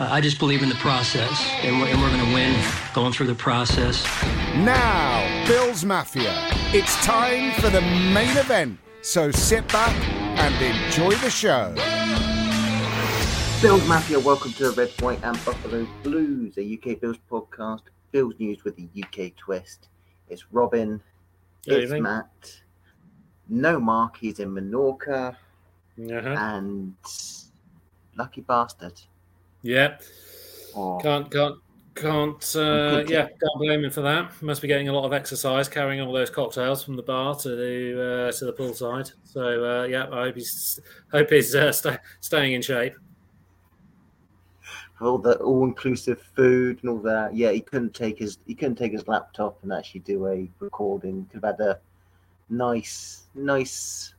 [0.00, 2.58] Uh, I just believe in the process, and we're, and we're going to win
[2.94, 4.02] going through the process.
[4.56, 6.32] Now, Bills Mafia,
[6.72, 8.78] it's time for the main event.
[9.02, 9.94] So sit back
[10.38, 11.74] and enjoy the show.
[13.60, 17.82] Bills Mafia, welcome to the Red, White, and Buffalo Blues, a UK Bills podcast.
[18.10, 19.88] Bills news with a UK twist.
[20.28, 21.02] It's Robin,
[21.66, 22.04] Good it's evening.
[22.04, 22.60] Matt.
[23.50, 25.36] No Mark, he's in Menorca,
[25.98, 26.18] Uh-huh.
[26.38, 26.94] and
[28.16, 28.98] Lucky Bastard.
[29.62, 29.98] Yeah,
[30.74, 31.56] Or can't can't
[31.94, 32.56] can't.
[32.56, 34.40] Uh, yeah, can't blame him for that.
[34.42, 37.48] Must be getting a lot of exercise, carrying all those cocktails from the bar to
[37.50, 39.12] the uh, to the poolside.
[39.24, 40.80] So uh, yeah, I hope he's
[41.12, 42.94] hope he's uh, sta staying in shape.
[45.00, 47.34] all the all-inclusive food and all that.
[47.34, 51.26] Yeah, he couldn't take his he couldn't take his laptop and actually do a recording.
[51.32, 51.80] Could have had a
[52.48, 54.14] nice, nice.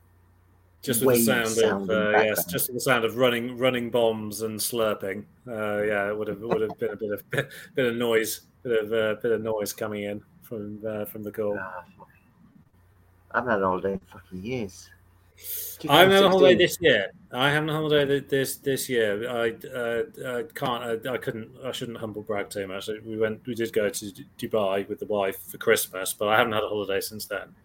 [0.82, 3.92] Just with the sound sound of uh, yes, just with the sound of running running
[3.92, 5.26] bombs and slurping.
[5.48, 7.30] Uh, yeah, it would have would have been a bit of
[7.76, 11.32] bit of noise, bit of uh, bit of noise coming in from uh, from the
[11.32, 11.56] call.
[11.60, 11.84] Ah,
[13.32, 14.90] I haven't had a holiday in fucking years.
[15.90, 17.12] I haven't had a holiday this year.
[17.32, 19.30] I haven't had a holiday this this year.
[19.30, 21.08] I uh, I can't.
[21.08, 21.52] I, I couldn't.
[21.64, 22.90] I shouldn't humble brag too much.
[23.06, 23.46] We went.
[23.46, 24.06] We did go to
[24.40, 27.56] Dubai with the wife for Christmas, but I haven't had a holiday since then.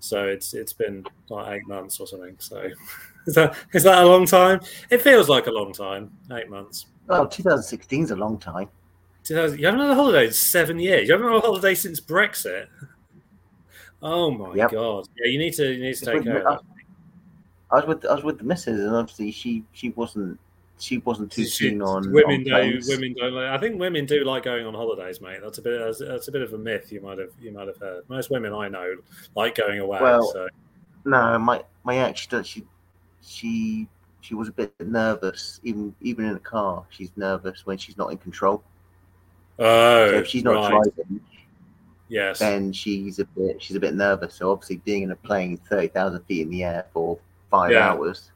[0.00, 2.36] So it's it's been like eight months or something.
[2.38, 2.68] So
[3.26, 4.60] is that is that a long time?
[4.90, 6.10] It feels like a long time.
[6.32, 6.86] Eight months.
[7.06, 8.68] Well, 2016 is a long time.
[9.24, 11.08] 2000 You haven't had a holiday in seven years.
[11.08, 12.66] You haven't had a holiday since Brexit.
[14.02, 14.70] Oh my Yep.
[14.72, 15.08] god!
[15.16, 16.64] Yeah, you need to you need to take It's care with- of that.
[17.70, 20.38] I was with I was with the missus, and obviously she she wasn't
[20.78, 22.88] she wasn't too She- keen on women on do planes.
[22.88, 25.40] women don't like, I think women do like going on holidays, mate.
[25.42, 27.66] That's a bit that's, that's a bit of a myth you might have you might
[27.66, 28.08] have heard.
[28.08, 28.96] Most women I know
[29.34, 29.98] like going away.
[30.00, 30.48] Well, so
[31.04, 32.64] No, my my ex she
[33.22, 33.88] she
[34.20, 36.84] she was a bit nervous even even in the car.
[36.90, 38.62] She's nervous when she's not in control.
[39.58, 40.70] oh, So if she's not right.
[40.70, 41.20] driving,
[42.08, 44.34] yes, then she's a bit she's a bit nervous.
[44.34, 47.18] So obviously, being in a plane thirty thousand feet in the air for
[47.50, 47.90] five Yeah.
[47.90, 48.30] hours,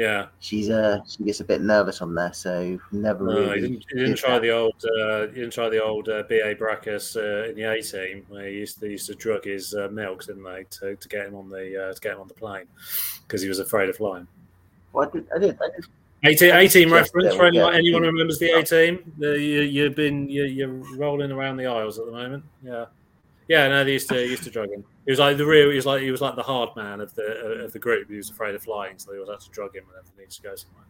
[0.00, 0.26] yeah.
[0.40, 2.32] she's uh she gets a bit nervous on there.
[2.32, 3.54] So never No, really.
[3.54, 4.42] you didn't, you didn't try that.
[4.42, 7.82] the old uh, you didn't try the old uh, BA Baracus uh, in the A
[7.82, 8.24] team.
[8.28, 11.08] Where he used to, they used to drug his uh, milk, didn't they, to, to
[11.08, 12.64] get him on the uh, to get him on the plane
[13.26, 14.26] because he was afraid of flying.
[14.92, 15.26] Well, I did.
[15.34, 15.58] I did.
[15.60, 15.84] I did.
[16.22, 19.12] A team, A team reference for anyone, anyone who remembers the A team.
[19.18, 22.44] You, you've been you, you're rolling around the aisles at the moment.
[22.62, 22.86] Yeah,
[23.50, 23.68] yeah.
[23.68, 24.84] No, they used to used to drug him.
[25.04, 25.68] He was like the real.
[25.70, 27.24] He was like he was like the hard man of the
[27.64, 28.08] of the group.
[28.08, 30.36] He was afraid of flying, so they always had to drug him whenever he needs
[30.36, 30.84] to go somewhere.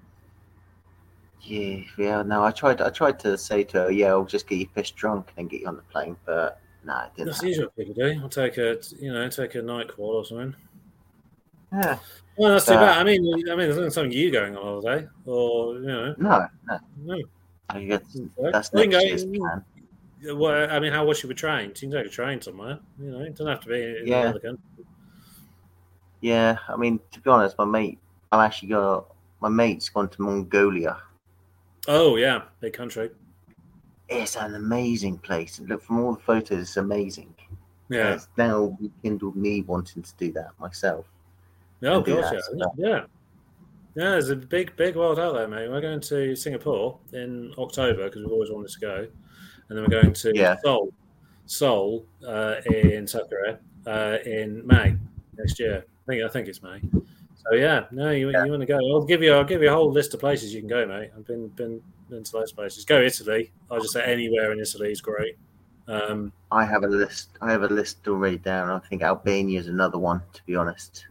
[1.42, 2.22] Yeah, yeah.
[2.22, 2.80] No, I tried.
[2.82, 5.46] I tried to say to her, "Yeah, I'll just get you pissed drunk and then
[5.48, 7.28] get you on the plane," but no, it didn't.
[7.40, 8.20] That's what people do.
[8.22, 10.54] I'll take a you know take a night call or something.
[11.72, 11.98] Yeah.
[12.36, 12.98] Well, that's too Uh, bad.
[12.98, 16.46] I mean, I mean, there's not something you going on holiday, or you know, No,
[16.68, 16.78] no.
[17.04, 17.18] no.
[17.70, 18.02] I guess
[18.52, 19.64] that's next year's plan.
[20.24, 21.80] Well, I mean, how was she with trains?
[21.82, 22.78] You can take a train somewhere.
[23.00, 24.22] You know, it doesn't have to be in Yeah.
[24.22, 24.64] another country.
[26.20, 27.98] Yeah, I mean, to be honest, my mate,
[28.30, 29.06] I'm actually got
[29.40, 30.98] my mate's gone to Mongolia.
[31.88, 33.10] Oh yeah, big country.
[34.08, 35.60] It's an amazing place.
[35.60, 37.34] Look from all the photos, it's amazing.
[37.88, 38.14] Yeah.
[38.14, 41.06] It's now rekindled me wanting to do that myself.
[41.82, 42.40] Oh, of course, that, yeah.
[42.64, 43.04] so- yeah.
[43.96, 45.68] Yeah, there's a big, big world out there, mate.
[45.68, 49.08] We're going to Singapore in October because we've always wanted to go,
[49.70, 50.56] and then we're going to Yeah.
[50.62, 50.92] Seoul,
[51.46, 54.96] Seoul uh, in South Korea uh, in May
[55.38, 55.84] next year.
[55.86, 56.80] I think I think it's May.
[57.48, 58.44] So yeah, no, you, Yeah.
[58.44, 58.76] you want to go?
[58.92, 61.10] I'll give you I'll give you a whole list of places you can go, mate.
[61.16, 61.80] I've been been
[62.10, 62.84] been to those places.
[62.84, 63.50] Go Italy.
[63.70, 65.36] I'll just say anywhere in Italy is great.
[65.88, 67.30] Um, I have a list.
[67.40, 68.68] I have a list already down.
[68.70, 70.20] I think Albania is another one.
[70.34, 71.06] To be honest,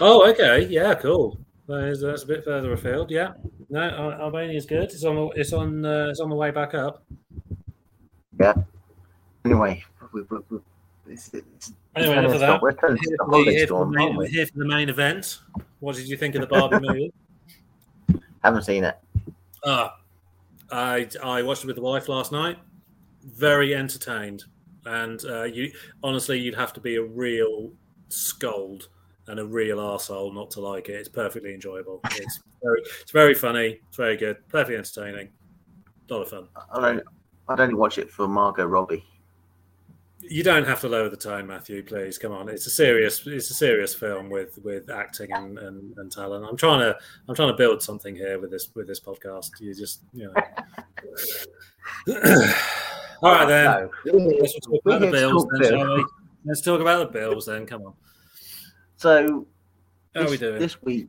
[0.00, 0.66] Oh, okay.
[0.68, 1.38] Yeah, cool.
[1.68, 3.10] That's, that's a bit further afield.
[3.10, 3.32] Yeah.
[3.70, 4.84] No, Albania is good.
[4.84, 5.30] It's on.
[5.36, 5.84] It's on.
[5.84, 7.02] Uh, it's on the way back up.
[9.44, 10.58] Anyway, we, we, we,
[11.08, 12.62] it's, it's, Anyway, enough of that.
[12.62, 14.28] we're Here the for the, holiday here, storm, main, we?
[14.28, 15.40] here for the main event.
[15.80, 17.12] What did you think of the Barbie movie?
[18.42, 18.98] Haven't seen it.
[19.64, 19.98] Ah,
[20.70, 22.58] I I watched it with the wife last night.
[23.24, 24.44] Very entertained,
[24.86, 25.70] and uh, you
[26.02, 27.70] honestly, you'd have to be a real
[28.08, 28.88] scold
[29.28, 30.94] and a real arsehole not to like it.
[30.94, 32.00] It's perfectly enjoyable.
[32.12, 33.80] It's very, it's very funny.
[33.86, 34.36] It's very good.
[34.48, 35.28] Perfectly entertaining.
[36.08, 36.48] A lot of fun.
[36.74, 37.02] I don't.
[37.52, 39.04] I'd only watch it for Margot Robbie.
[40.20, 41.82] You don't have to lower the tone, Matthew.
[41.82, 42.48] Please, come on.
[42.48, 46.46] It's a serious, it's a serious film with with acting and, and, and talent.
[46.48, 46.96] I'm trying to,
[47.28, 49.50] I'm trying to build something here with this with this podcast.
[49.60, 50.34] You just, you know.
[53.22, 53.88] All right then.
[54.06, 54.14] No.
[54.40, 56.04] Let's talk about the Bills talk then.
[56.44, 57.66] Let's talk about the Bills then.
[57.66, 57.94] Come on.
[58.96, 59.46] So
[60.14, 60.58] How are we doing?
[60.60, 61.08] this week?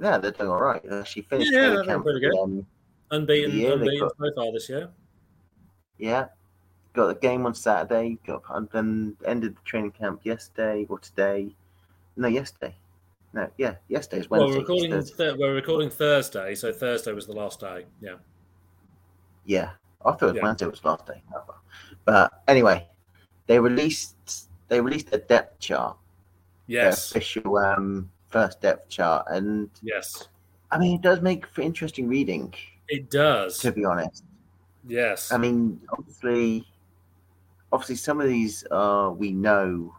[0.00, 0.84] Yeah, they're doing all right.
[0.86, 2.64] Uh, she finished Yeah, doing camp pretty good.
[3.10, 4.88] unbeaten, Yeah, they unbeaten got- so far this year.
[5.98, 6.26] Yeah.
[6.94, 8.18] Got a game on Saturday.
[8.26, 11.54] Got and then ended the training camp yesterday or today.
[12.16, 12.74] No, yesterday.
[13.34, 14.54] No, yeah, yesterday is Well, Wednesday.
[14.56, 14.90] we're recording.
[14.90, 15.16] Thursday.
[15.26, 17.84] Th- we're recording Thursday, so Thursday was the last day.
[18.00, 18.14] Yeah.
[19.44, 19.70] Yeah,
[20.04, 20.42] I thought it was Yeah.
[20.42, 21.22] Wednesday was last day.
[22.06, 22.88] But anyway,
[23.46, 25.96] they released they released a depth chart,
[26.66, 27.10] Yes.
[27.10, 30.28] official um, first depth chart, and Yes.
[30.70, 32.54] I mean it does make for interesting reading.
[32.88, 33.58] It does.
[33.58, 34.24] To be honest,
[34.86, 35.32] Yes.
[35.32, 36.66] I mean obviously,
[37.72, 39.94] obviously some of these uh, we know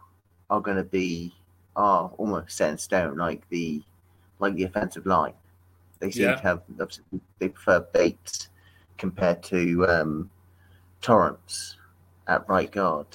[0.48, 1.34] are going to be
[1.76, 3.82] are almost set in stone, like the
[4.38, 5.34] like the offensive line.
[6.00, 6.36] They seem Yeah.
[6.36, 6.62] to have
[7.38, 8.48] they prefer Bates
[8.98, 10.30] compared to um,
[11.00, 11.76] Torrence
[12.26, 13.06] at right guard.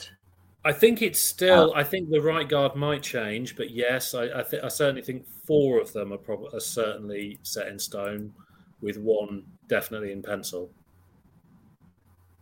[0.64, 1.74] I think it's still.
[1.76, 5.28] I think the right guard might change, but yes, I I, th- I certainly think
[5.46, 8.34] four of them are probably are certainly set in stone,
[8.82, 10.72] with one definitely in pencil.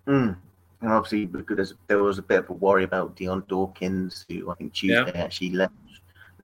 [0.07, 0.35] Mm.
[0.81, 4.55] And obviously, because there was a bit of a worry about Dion Dawkins, who I
[4.55, 5.73] think Tuesday actually left,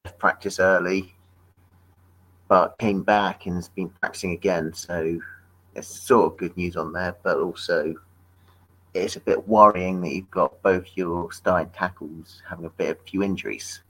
[0.06, 1.14] left practice early,
[2.48, 4.74] but came back and has been practicing again.
[4.74, 5.20] So
[5.76, 7.96] it's sort of good news on there, but also
[8.94, 13.08] it's a bit worrying that you've got both your starting tackles having a bit of
[13.08, 13.82] few injuries.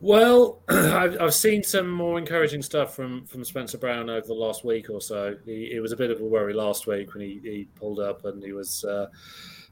[0.00, 4.64] Well, I've, I've seen some more encouraging stuff from, from Spencer Brown over the last
[4.64, 5.36] week or so.
[5.44, 8.24] He, it was a bit of a worry last week when he, he pulled up
[8.24, 9.06] and he was uh,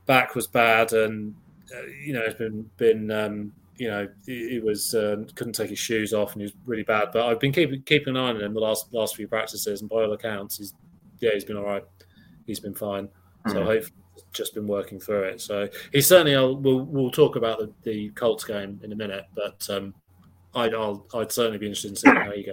[0.06, 1.34] back was bad and
[1.76, 5.70] uh, you know it's been been um, you know he, he was uh, couldn't take
[5.70, 7.08] his shoes off and he was really bad.
[7.12, 9.90] But I've been keeping keeping an eye on him the last last few practices and
[9.90, 10.74] by all accounts he's
[11.20, 11.84] yeah he's been all right.
[12.46, 13.08] He's been fine.
[13.48, 13.64] So Mhm.
[13.64, 13.92] hopefully
[14.32, 15.40] just been working through it.
[15.40, 19.26] So he certainly I'll, we'll we'll talk about the, the Colts game in a minute,
[19.34, 19.68] but.
[19.70, 19.94] Um,
[20.54, 22.52] I'd I'll, I'd certainly be interested in seeing how you go.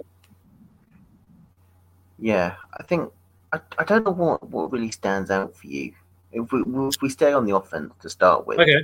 [2.18, 3.10] Yeah, I think
[3.52, 5.94] I, I don't know what, what really stands out for you.
[6.30, 8.82] If we, if we stay on the offense to start with, Okay.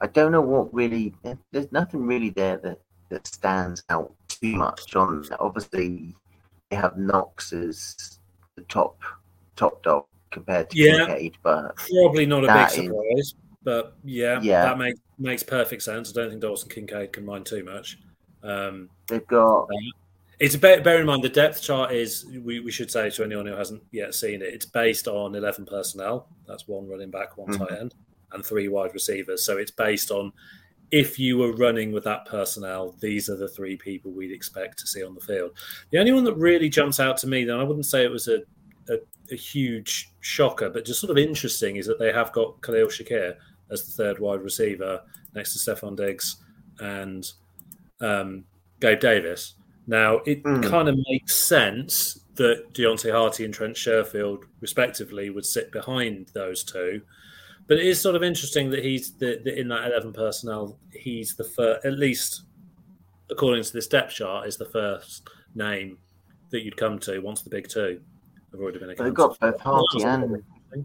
[0.00, 1.12] I don't know what really.
[1.52, 2.80] There's nothing really there that,
[3.10, 4.96] that stands out too much.
[4.96, 6.16] On obviously,
[6.70, 8.18] they have Knox as
[8.56, 8.98] the top
[9.56, 11.06] top dog compared to Yeah.
[11.06, 14.62] Kincaid, but Probably not a big is- surprise, but yeah, Yeah.
[14.64, 16.10] that makes makes perfect sense.
[16.10, 17.98] I don't think Dalton Kincaid can mind too much.
[18.42, 19.68] Um, they've got
[20.38, 23.22] it's a bear, bear in mind the depth chart is we, we should say to
[23.24, 26.28] anyone who hasn't yet seen it, it's based on eleven personnel.
[26.46, 27.58] That's one running back, one Mhm.
[27.68, 27.94] tight end,
[28.32, 29.44] and three wide receivers.
[29.44, 30.32] So it's based on
[30.90, 34.86] if you were running with that personnel, these are the three people we'd expect to
[34.86, 35.52] see on the field.
[35.90, 38.26] The only one that really jumps out to me, then I wouldn't say it was
[38.26, 38.38] a,
[38.90, 38.98] a,
[39.32, 43.36] a huge shocker, but just sort of interesting, is that they have got Khalil Shakir
[43.70, 45.00] as the third wide receiver
[45.34, 46.36] next to Stefon Diggs
[46.80, 47.30] and
[48.00, 48.44] um,
[48.80, 49.54] Gabe Davis.
[49.86, 50.68] Now, it Mm.
[50.68, 56.64] kind of makes sense that Deonte Harty and Trent Sherfield, respectively, would sit behind those
[56.64, 57.02] two.
[57.66, 61.34] But it is sort of interesting that he's the, the, in that 11 personnel, he's
[61.36, 62.42] the first, at least
[63.30, 65.98] according to this depth chart, is the first name
[66.50, 68.09] that you'd come to once the big two have already been
[68.52, 69.52] they've got for.
[69.52, 70.42] both Harty and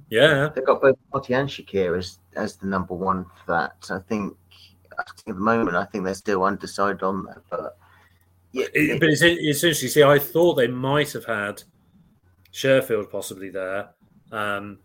[0.10, 0.50] Yeah.
[0.54, 3.88] they've got both Harty and Shakir as as the number one for that.
[3.90, 4.36] I think
[4.98, 7.78] at the moment, I think they're still undecided on that, but
[8.52, 9.90] yeah, It, but it's, it's interesting.
[9.90, 11.64] See, I thought they might have had
[12.54, 13.90] Sherfield possibly there
[14.32, 14.80] um,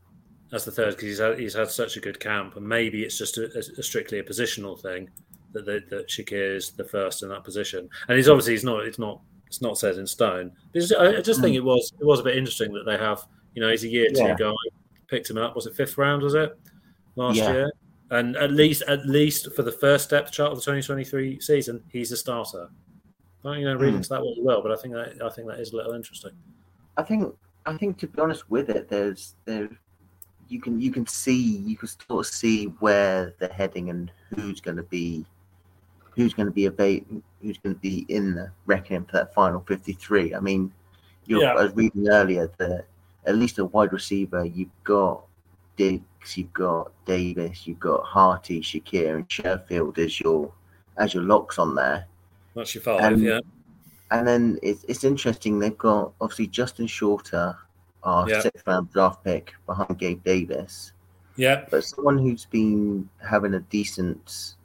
[0.53, 3.17] as the third because he's had, he's had such a good camp, and maybe it's
[3.17, 5.09] just a, a, strictly a positional thing
[5.53, 8.85] that that, that Shakir is the first in that position, and he's obviously he's not
[8.85, 9.21] it's not
[9.51, 10.53] it's not set in stone.
[10.75, 13.27] It's- I I just think it was it was a bit interesting that they have
[13.55, 14.37] you know he's a year two Yeah.
[14.39, 14.53] guy
[15.09, 16.57] picked him up was it fifth round was it
[17.17, 17.53] last Yeah.
[17.53, 17.73] year.
[18.13, 22.11] And at least, at least for the first depth chart of the 2023 season, he's
[22.11, 22.69] a starter.
[23.45, 23.97] Well, you know, read Hmm.
[23.99, 26.33] into that you will, but I think that I think that is a little interesting.
[26.97, 27.35] I think
[27.67, 29.69] I think to be honest with it, there's there
[30.49, 31.41] you can you can see
[31.71, 35.25] you can sort of see where they're heading and who's going to be
[36.15, 36.71] who's going to be a
[37.43, 40.35] who's going to be in the reckoning for that final 53.
[40.35, 40.73] I mean,
[41.27, 41.55] you're, Yeah.
[41.55, 42.87] I was reading earlier that
[43.27, 45.23] at least a wide receiver you've got
[45.77, 50.53] Diggs, you've got Davis, you've got Harty, Shakir, and Sherfield as your
[50.99, 52.07] as your locks on there.
[52.55, 53.41] That's your five, Um, yeah.
[54.11, 55.59] And then it's, it's interesting.
[55.59, 57.57] They've got obviously Justin Shorter,
[58.03, 58.41] our Yeah.
[58.41, 60.93] sixth round draft pick behind Gabe Davis,
[61.37, 64.57] Yeah, but someone who's been having a decent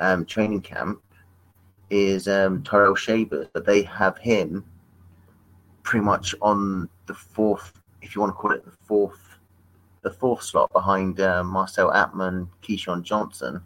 [0.00, 1.00] um, training camp
[1.90, 2.96] is um, Tyrell
[3.52, 4.64] but they have him
[5.82, 9.38] pretty much on the fourth, if you want to call it the fourth,
[10.02, 13.60] the fourth slot behind uh, Marcell Ateman, KeeSean Johnson.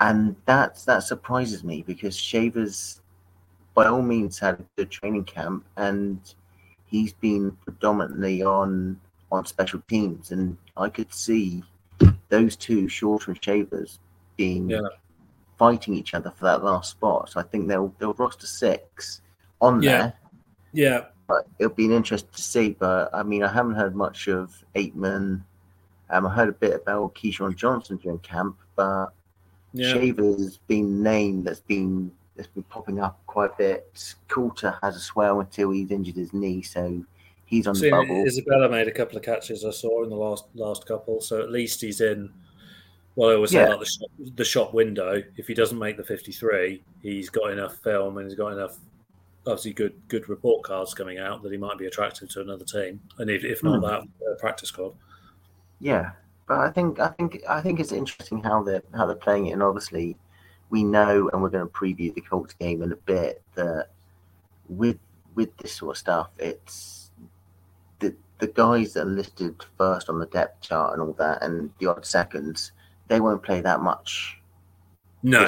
[0.00, 3.00] And that's that surprises me because Shavers,
[3.74, 6.20] by all means, had a good training camp, and
[6.84, 9.00] he's been predominantly on
[9.32, 11.62] on special teams, and I could see
[12.28, 13.98] those two, Shorter and Shavers,
[14.36, 14.80] being Yeah.
[15.58, 17.30] fighting each other for that last spot.
[17.30, 19.22] So I think they'll they'll roster six
[19.60, 19.98] on Yeah.
[19.98, 20.12] there.
[20.72, 22.76] Yeah, But it'll be an interest to see.
[22.78, 25.42] But I mean, I haven't heard much of Ateman.
[26.10, 29.08] Um, I heard a bit about KeeSean Johnson during camp, but
[29.72, 29.92] yeah.
[29.94, 34.14] Shaver's been named that's been that's been popping up quite a bit.
[34.28, 37.02] Coulter has a swell until he's injured his knee, so
[37.46, 38.24] he's on the bubble.
[38.26, 41.50] Isabella made a couple of catches I saw in the last last couple, so at
[41.50, 42.30] least he's in.
[43.16, 43.70] Well, I always say Yeah.
[43.70, 45.22] like the shop, the shop window.
[45.36, 48.76] If he doesn't make the fifty-three, he's got enough film and he's got enough,
[49.46, 53.00] obviously good good report cards coming out that he might be attractive to another team,
[53.18, 53.86] and if, if not Hmm.
[53.86, 54.92] that, uh, practice squad.
[55.80, 56.12] Yeah,
[56.46, 59.52] but I think I think I think it's interesting how they're how they're playing it,
[59.52, 60.16] and obviously
[60.68, 63.88] we know, and we're going to preview the Colts game in a bit that
[64.68, 64.98] with
[65.34, 67.10] with this sort of stuff, it's
[68.00, 71.70] the the guys that are listed first on the depth chart and all that, and
[71.78, 72.72] the odd seconds,
[73.08, 74.38] they won't play that much
[75.22, 75.46] No,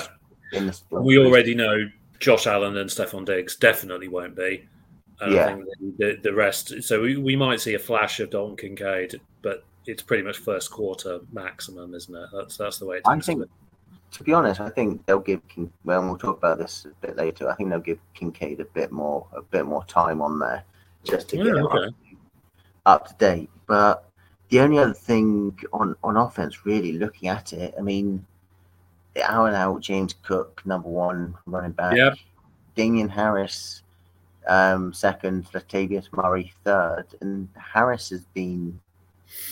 [0.53, 0.85] this.
[0.91, 1.89] we already know
[2.21, 4.67] Josh Allen and Stefon Diggs definitely won't be.
[5.21, 5.47] And Yeah.
[5.47, 6.83] I think the, the rest.
[6.83, 10.71] So we, we might see a flash of Dalton Kincaid, but it's pretty much first
[10.71, 12.29] quarter maximum, isn't it?
[12.33, 12.97] That's that's the way.
[12.99, 13.49] It I think, be.
[14.13, 15.73] to be honest, I think they'll give King.
[15.85, 17.49] Well, we'll talk about this a bit later.
[17.51, 20.65] I think they'll give Kincaid a bit more, a bit more time on there,
[21.05, 21.87] just to Yeah, get okay.
[21.87, 21.95] up,
[22.87, 23.51] up to date.
[23.67, 24.08] But
[24.49, 28.25] the only other thing on on offense, really looking at it, I mean,
[29.15, 31.97] the out and out, James Cook, number one running back.
[31.97, 32.19] Yep.
[32.75, 33.83] Damien Harris,
[34.47, 35.47] um, second.
[35.53, 37.07] Latavius Murray, third.
[37.21, 38.81] And Harris has been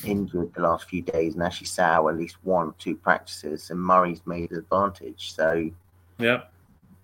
[0.05, 3.71] injured the last few days and actually sat out at least one or two practices,
[3.71, 5.35] and Murray's made an advantage.
[5.35, 5.71] So
[6.19, 6.43] Yeah,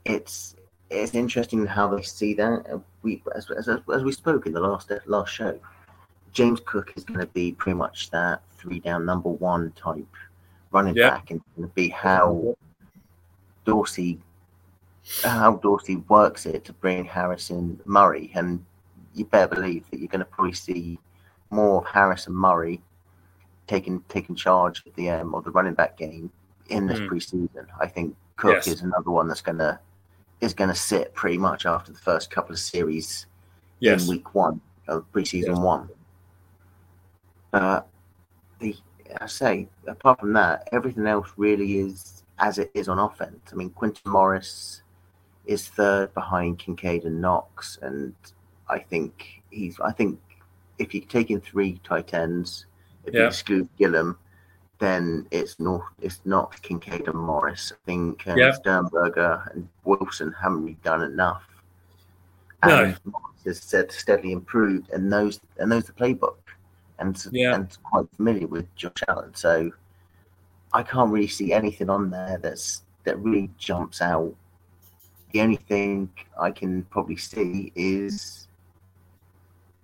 [0.04, 0.56] it's
[0.90, 2.80] it's interesting how they see that.
[3.02, 5.58] We as, as, as we spoke in the last last show,
[6.32, 10.06] James Cook is going to be pretty much that three down number one type
[10.70, 11.10] running Yeah.
[11.10, 12.56] back, and it's going to be how
[13.64, 14.20] Dorsey
[15.24, 18.64] how Dorsey works it to bring Harrison Murray, and
[19.14, 20.98] you better believe that you're going to probably see
[21.50, 22.80] more of Harris and Murray
[23.66, 26.30] taking taking charge of the um, of the running back game
[26.68, 27.08] in this Hmm.
[27.08, 27.66] preseason.
[27.80, 28.66] I think Cook Yes.
[28.68, 29.78] is another one that's gonna
[30.40, 33.26] is gonna sit pretty much after the first couple of series
[33.80, 35.58] yes, in week one of preseason Yes.
[35.58, 35.88] one.
[37.52, 37.86] But
[38.58, 38.74] the
[39.20, 43.40] I say apart from that, everything else really is as it is on offense.
[43.52, 44.82] I mean, Quintin Morris
[45.46, 48.14] is third behind Kincaid and Knox, and
[48.68, 49.78] I think he's.
[49.80, 50.18] I think
[50.78, 52.66] if you take in three tight ends,
[53.04, 54.18] if you exclude Gillum,
[54.78, 57.72] then it's not it's not Kincaid and Morris.
[57.72, 58.52] I think um, Yeah.
[58.52, 61.44] Sternberger and Wilson haven't really done enough.
[62.64, 62.94] No.
[63.04, 66.36] Morris has said steadily improved and knows and knows the playbook
[67.02, 67.54] and Yeah.
[67.56, 69.34] and quite familiar with Josh Allen.
[69.34, 69.70] So
[70.72, 74.34] I can't really see anything on there that's that really jumps out.
[75.32, 78.48] The only thing I can probably see is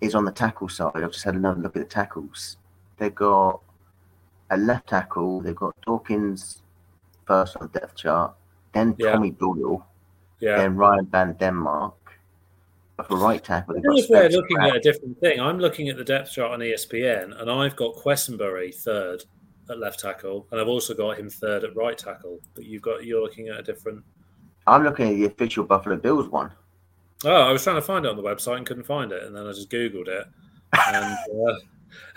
[0.01, 0.93] is on the tackle side.
[0.95, 2.57] I've just had another look at the tackles.
[2.99, 3.61] They've got
[4.51, 5.41] a left tackle.
[5.41, 6.63] They've got Dawkins
[7.27, 8.35] first on the depth chart,
[8.73, 9.13] then Yeah.
[9.13, 9.85] Tommy Doyle,
[10.39, 10.57] yeah.
[10.59, 11.93] then Ryan Van Demark.
[13.07, 15.40] For right tackle, They've got we're looking at a different thing.
[15.40, 19.25] I'm looking at the depth chart on ESPN, and I've got Quessenberry third
[19.71, 22.40] at left tackle, and I've also got him third at right tackle.
[22.55, 24.02] But you've got you're looking at a different.
[24.67, 26.50] I'm looking at the official Buffalo Bills one.
[27.25, 29.35] Oh, I was trying to find it on the website and couldn't find it, and
[29.35, 30.26] then I just googled it,
[30.88, 31.59] and uh,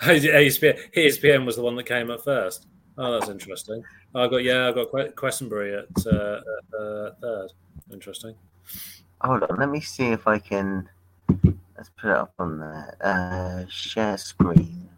[0.02, 2.66] ESPN, ESPN was the one that came up first.
[2.98, 3.82] Oh, that's interesting.
[4.14, 6.40] I've got yeah, I've got Que- Quessenberry at, uh,
[6.78, 7.50] uh, third.
[7.92, 8.34] Interesting.
[9.22, 10.88] Hold on, let me see if I can.
[11.76, 12.96] Let's put it up on there.
[13.00, 14.88] Uh, share screen.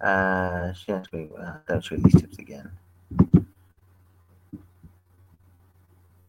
[0.00, 1.30] Uh, share screen.
[1.38, 2.70] Uh, don't show these tips again.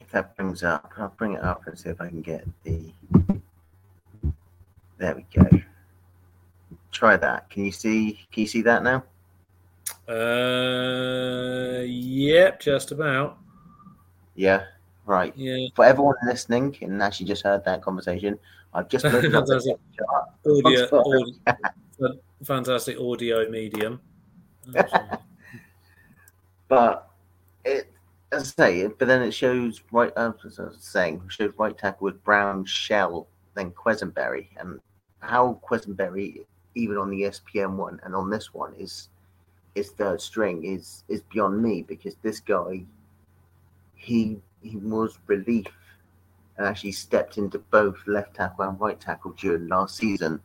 [0.01, 2.91] If that brings up, I'll bring it up and see if I can get the.
[4.97, 5.49] There we go.
[6.91, 7.49] Try that.
[7.49, 8.19] Can you see?
[8.29, 9.05] Can you see that now?
[10.13, 13.37] Uh, yep, just about.
[14.35, 14.65] Yeah.
[15.05, 15.33] Right.
[15.36, 18.39] Yeah, For everyone listening and actually just heard that conversation,
[18.74, 19.77] I've just looked up the Fantastic.
[19.98, 20.29] chart.
[20.45, 21.00] audio,
[22.00, 24.00] audio fantastic audio medium.
[26.67, 27.10] But
[27.65, 27.91] it,
[28.31, 30.12] as I say, it- but then it shows right.
[30.15, 34.79] Uh, as I was saying, shows right tackle with Brown, Shell, then Quessenberry, and
[35.19, 36.45] how Quessenberry,
[36.75, 39.10] even on the ESPN one and on this one, is
[39.75, 42.83] is third string is is beyond me because this guy,
[43.95, 45.67] he he was relief
[46.58, 50.39] and actually stepped into both left tackle and right tackle during last season,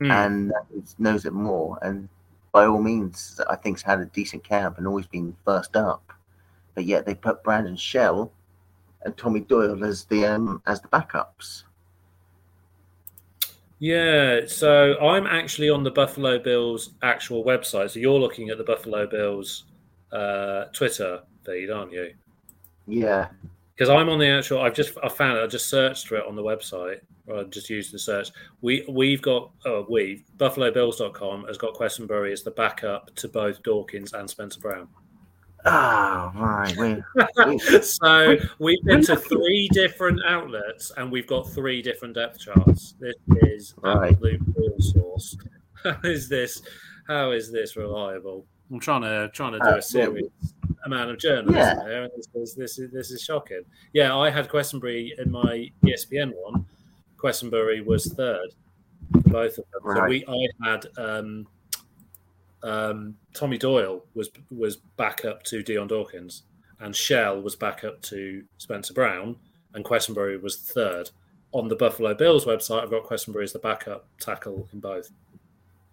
[0.00, 0.10] Hmm.
[0.10, 0.52] and
[0.98, 1.78] knows it more.
[1.82, 2.08] And
[2.52, 6.12] by all means, I think has had a decent camp and always been first up.
[6.74, 8.30] But yet they put Brandon Shell
[9.02, 11.64] and Tommy Doyle as the um, as the backups.
[13.78, 17.90] Yeah, so I'm actually on the Buffalo Bills actual website.
[17.90, 19.64] So you're looking at the Buffalo Bills
[20.12, 22.14] uh, Twitter feed, aren't you?
[22.86, 23.28] Yeah,
[23.74, 24.60] Because I'm on the actual.
[24.62, 25.42] I've just I found it.
[25.42, 27.00] I just searched for it on the website.
[27.26, 28.30] Or I just used the search.
[28.60, 34.12] We we've got oh we BuffaloBills.com has got Quessenberry as the backup to both Dawkins
[34.12, 34.86] and Spencer Brown.
[35.64, 36.76] Ah, right.
[36.76, 42.94] We, so we've been to three different outlets and we've got three different depth charts.
[43.00, 44.12] This is Right.
[44.12, 45.36] absolute real source.
[45.82, 46.62] How is this?
[47.08, 48.46] How is this reliable?
[48.70, 50.28] I'm trying to trying to do Uh, a serious
[50.86, 51.84] amount of journalism Yeah.
[51.84, 53.62] there, and this is this is this is shocking.
[53.92, 56.64] Yeah, I had Quessenberry in my ESPN one.
[57.18, 58.50] Quessenberry was third
[59.12, 59.96] for both of them.
[59.96, 61.46] So we I had um,
[62.62, 66.42] um, Tommy Doyle was was back up to Dion Dawkins,
[66.80, 69.36] and Shell was back up to Spencer Brown,
[69.74, 71.10] and Quessenberry was third.
[71.52, 75.10] On the Buffalo Bills website, I've got Quessenberry as the backup tackle in both.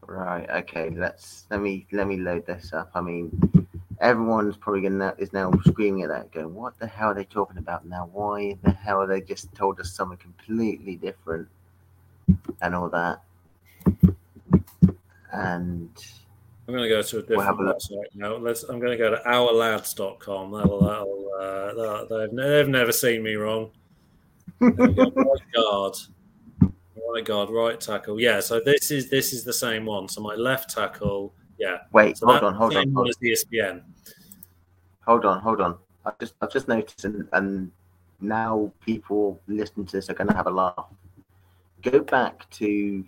[0.07, 0.49] right.
[0.49, 0.89] Okay.
[0.89, 2.91] Let's let me let me load this up.
[2.95, 3.62] I mean,
[4.03, 7.57] everyone's probably gonna is now screaming at that, going, "What the hell are they talking
[7.57, 8.09] about now?
[8.11, 11.47] Why the hell are they just told us something completely different?"
[12.61, 13.21] And all that.
[15.31, 15.89] And
[16.67, 18.35] I'm going to go to a We'll different a website now.
[18.37, 18.63] Let's.
[18.63, 20.51] I'm going to go to ourlads.com.
[20.51, 20.79] That'll.
[20.81, 23.71] that'll uh, that, they've, they've never seen me wrong.
[24.59, 25.11] There we go.
[25.15, 25.95] right guard.
[26.61, 27.49] Right guard.
[27.49, 28.19] Right tackle.
[28.19, 28.39] Yeah.
[28.39, 30.07] So this is this is the same one.
[30.07, 31.33] So my left tackle.
[31.57, 31.79] Yeah.
[31.91, 33.13] wait, So hold on, hold on, hold on.
[33.21, 33.81] ESPN.
[35.05, 35.77] Hold on, hold on.
[36.05, 37.71] I've just I've just noticed, and, and
[38.21, 40.85] now people listening to this are going to have a laugh.
[41.81, 43.03] Go back to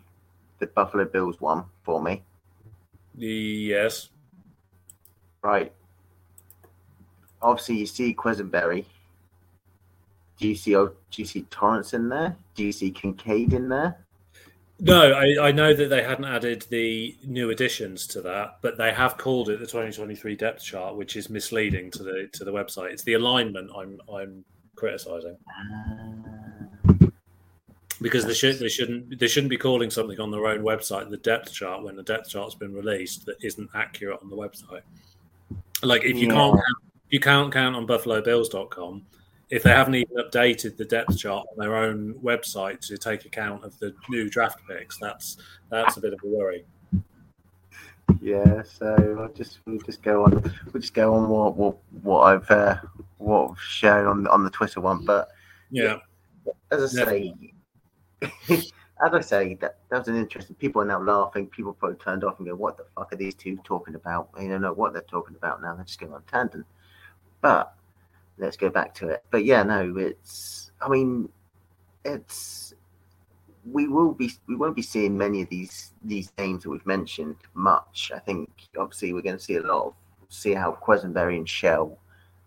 [0.60, 2.24] the Buffalo Bills one for me,
[3.18, 4.10] Yes.
[5.42, 5.72] right?
[7.42, 8.86] Obviously, you see Quessenberry.
[10.38, 12.36] Do you see oh, do you see Torrence in there?
[12.56, 14.05] Do you see Kincaid in there?
[14.80, 18.92] No, I, I know that they hadn't added the new additions to that, but they
[18.92, 22.92] have called it the 2023 depth chart, which is misleading to the to the website.
[22.92, 24.44] It's the alignment I'm I'm
[24.76, 25.38] criticizing
[28.02, 31.16] because they should they shouldn't they shouldn't be calling something on their own website the
[31.18, 34.82] depth chart when the depth chart's been released that isn't accurate on the website.
[35.84, 36.34] Like if you Yeah.
[36.34, 36.60] can't
[37.10, 39.06] you can't count on BuffaloBills.com
[39.50, 43.64] if they haven't even updated the depth chart on their own website to take account
[43.64, 44.98] of the new draft picks.
[44.98, 45.38] That's
[45.70, 46.66] that's a bit of a worry.
[48.22, 50.32] Yeah, so I'll just we'll just go on
[50.72, 52.78] we'll just go on what what, what I've uh,
[53.18, 55.30] what I've shown on on the Twitter one, but
[55.70, 56.00] Yeah,
[56.72, 57.34] as I say,
[58.50, 60.56] as I say, that that was an interesting.
[60.56, 61.48] People are now laughing.
[61.48, 64.48] People probably turned off and go, "What the fuck are these two talking about?" They
[64.48, 65.76] don't know what they're talking about now.
[65.76, 66.66] They're just going on tangent.
[67.42, 67.76] But
[68.38, 69.24] let's go back to it.
[69.32, 70.72] But yeah, no, it's.
[70.82, 71.30] I mean,
[72.04, 72.74] it's.
[73.72, 74.32] We will be.
[74.48, 78.12] We won't be seeing many of these these names that we've mentioned much.
[78.16, 79.94] I think obviously we're going to see a lot of
[80.30, 81.98] see how Quessenberry and Shell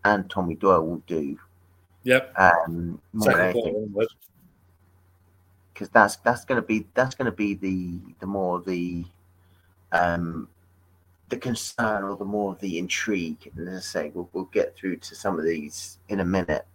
[0.05, 1.37] and Tommy Doyle will do.
[2.03, 2.33] yep.
[2.37, 4.07] Um, more than Second anything quarter onward.
[5.73, 9.05] because that's that's going to be that's going to be the the more the
[9.91, 10.47] um
[11.29, 14.75] the concern or the more of the intrigue and as i say we'll, we'll get
[14.75, 16.65] through to some of these in a minute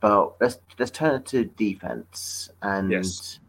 [0.00, 3.40] but let's let's turn to defense and Yes.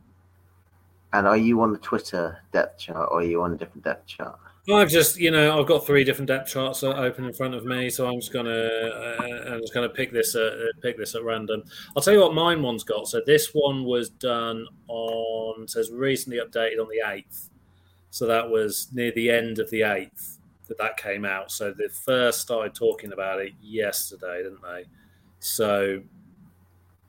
[1.14, 4.08] and are you on the twitter depth chart or are you on a different depth
[4.08, 7.64] chart I've just, you know, I've got three different depth charts open in front of
[7.64, 11.24] me, so I'm just gonna, uh, I'm just gonna pick this, uh, pick this at
[11.24, 11.64] random.
[11.96, 13.08] I'll tell you what mine one's got.
[13.08, 17.50] So this one was done on, says recently updated on the eighth,
[18.18, 21.52] so that was near the end of the eighth that that came out.
[21.52, 24.86] So they first started talking about it yesterday, didn't they?
[25.38, 26.02] So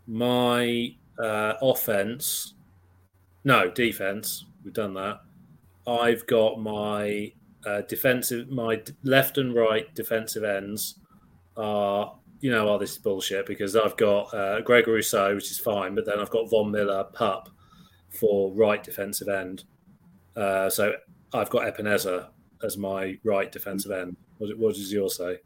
[0.06, 2.52] my uh, offense,
[3.44, 5.20] no defense, we've done that.
[5.86, 7.32] I've got my
[7.64, 10.96] uh, defensive, my left and right defensive ends
[11.56, 15.58] are, you know, oh, this is bullshit because I've got uh, Greg Rousseau, which is
[15.58, 17.48] fine, but then I've got Von Miller, Pup
[18.10, 19.64] for right defensive end.
[20.38, 20.94] Uh, so
[21.34, 22.28] I've got Epenesa
[22.62, 24.16] as my right defensive end.
[24.38, 25.38] What, what does yours say?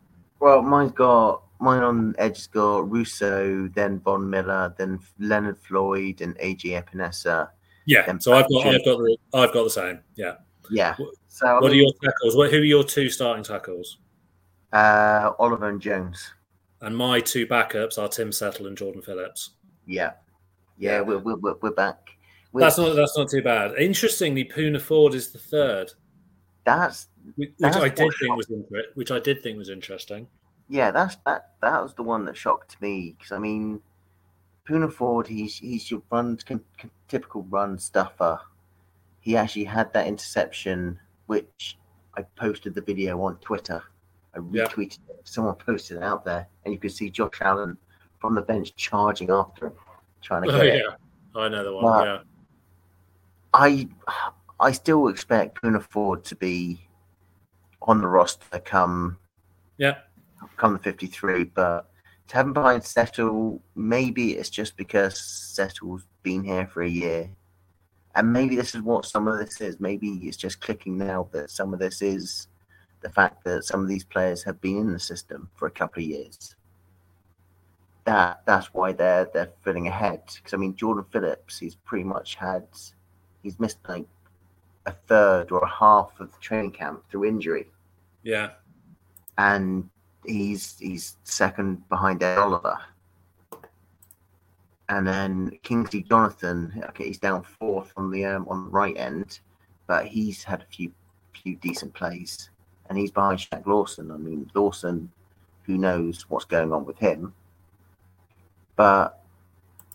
[0.43, 6.21] well mine's got mine on edge has got rousseau then von miller then leonard floyd
[6.21, 7.49] and ag epenesa
[7.87, 10.01] Yeah, so I've got, I've got, the, I've got the same.
[10.17, 10.35] Yeah.
[10.71, 12.37] yeah What- so I What are your tackles?
[12.37, 13.99] What, who are your two starting tackles?
[14.73, 16.35] uh oliver and jones
[16.81, 19.51] And my two backups are Tim Settle and Jordan Phillips.
[19.87, 20.13] Yeah,
[20.77, 22.17] yeah, we're we're, we're back.
[22.53, 23.75] We're, that's not that's not too bad.
[23.79, 25.93] Interestingly, Poona Ford is the third.
[26.65, 28.51] That's which, that's I did think was
[28.95, 30.29] which I did think was interesting.
[30.69, 31.53] Yeah, that's that.
[31.63, 33.81] That was the one that shocked me because I mean,
[34.69, 36.39] Poona Ford, he's he's your run
[37.09, 38.39] typical run stuffer.
[39.21, 41.79] He actually had that interception, which
[42.17, 43.83] I posted the video on Twitter.
[44.35, 45.15] I retweeted yeah.
[45.15, 45.21] it.
[45.25, 47.79] Someone posted it out there, and you could see Josh Allen
[48.21, 49.73] from the bench charging after him,
[50.23, 50.75] trying to oh, get oh, yeah.
[50.75, 51.39] it.
[51.39, 51.85] I know the one.
[51.85, 52.19] But yeah.
[53.53, 53.89] I
[54.61, 56.87] I still expect Poona Ford to be
[57.83, 59.19] on the roster come
[59.79, 59.99] yeah
[60.57, 61.91] come the 53, but
[62.29, 67.31] to have him behind Settle, maybe it's just because Settle's been here for a year.
[68.15, 69.81] And maybe this is what some of this is.
[69.81, 72.49] Maybe it's just clicking now that some of this is
[73.01, 76.03] the fact that some of these players have been in the system for a couple
[76.03, 76.55] of years.
[78.05, 80.23] That that's why they're they're filling ahead.
[80.35, 82.67] Because I mean, Jordan Phillips, he's pretty much had
[83.43, 84.07] he's missed like
[84.87, 87.69] a third or a half of the training camp through injury.
[88.23, 88.51] Yeah,
[89.39, 89.89] and
[90.25, 92.79] he's he's second behind Ed Oliver.
[94.89, 99.41] And then Kingsley Jonathan, okay, he's down fourth on the um, on the right end,
[99.87, 100.93] but he's had a few
[101.33, 102.51] few decent plays,
[102.89, 104.11] and he's behind Shaq Lawson.
[104.11, 105.11] I mean, Lawson,
[105.63, 107.33] who knows what's going on with him,
[108.77, 109.23] but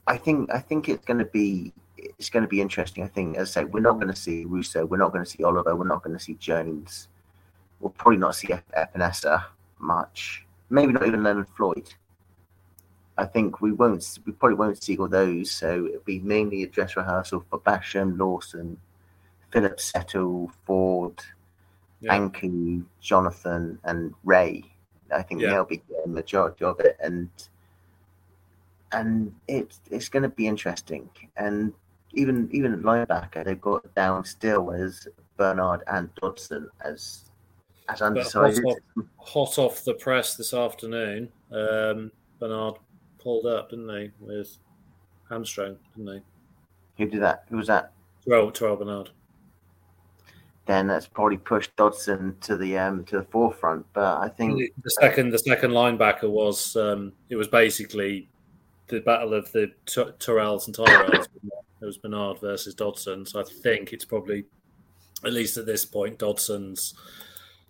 [0.08, 1.74] I think I think it's going to be
[2.18, 3.04] it's going to be interesting.
[3.04, 5.30] I think, as I say, we're not going to see Rousseau, we're not going to
[5.30, 7.08] see Oliver, we're not going to see Jones.
[7.80, 9.46] We'll probably not see Epenesa
[9.80, 10.46] much.
[10.70, 11.94] Maybe not even Leonard Floyd.
[13.18, 14.20] I think we won't.
[14.26, 15.52] We probably won't see all those.
[15.52, 18.78] So it'll be mainly a dress rehearsal for Basham, Lawson,
[19.52, 21.20] Phillips, Settle, Ford,
[22.02, 22.18] yeah.
[22.18, 24.64] Ankou, Jonathan, and Ray.
[25.12, 25.52] I think yeah.
[25.52, 27.30] they'll be the majority of it, and
[28.92, 31.10] and it's it's going to be interesting.
[31.38, 31.74] And
[32.18, 37.30] even even at linebacker, they've got down still as Bernard and Dodson as
[37.90, 38.64] as undecided.
[38.64, 42.76] Hot off, hot off, the press this afternoon, um, Bernard
[43.20, 44.58] pulled up, didn't they, with
[45.30, 46.22] hamstring, didn't they?
[47.04, 47.46] Who did that?
[47.50, 47.92] Who was that?
[48.26, 49.12] Terrell, Terrell Bernard.
[50.66, 53.86] Then that's probably pushed Dodson to the um, to the forefront.
[53.94, 58.28] But I think the second the second linebacker was um, it was basically
[58.88, 61.28] the battle of the T- Terrells and Tyrells.
[61.82, 63.26] It was Bernard versus Dodson.
[63.26, 64.46] So I think it's probably
[65.26, 66.94] at least at this point Dodson's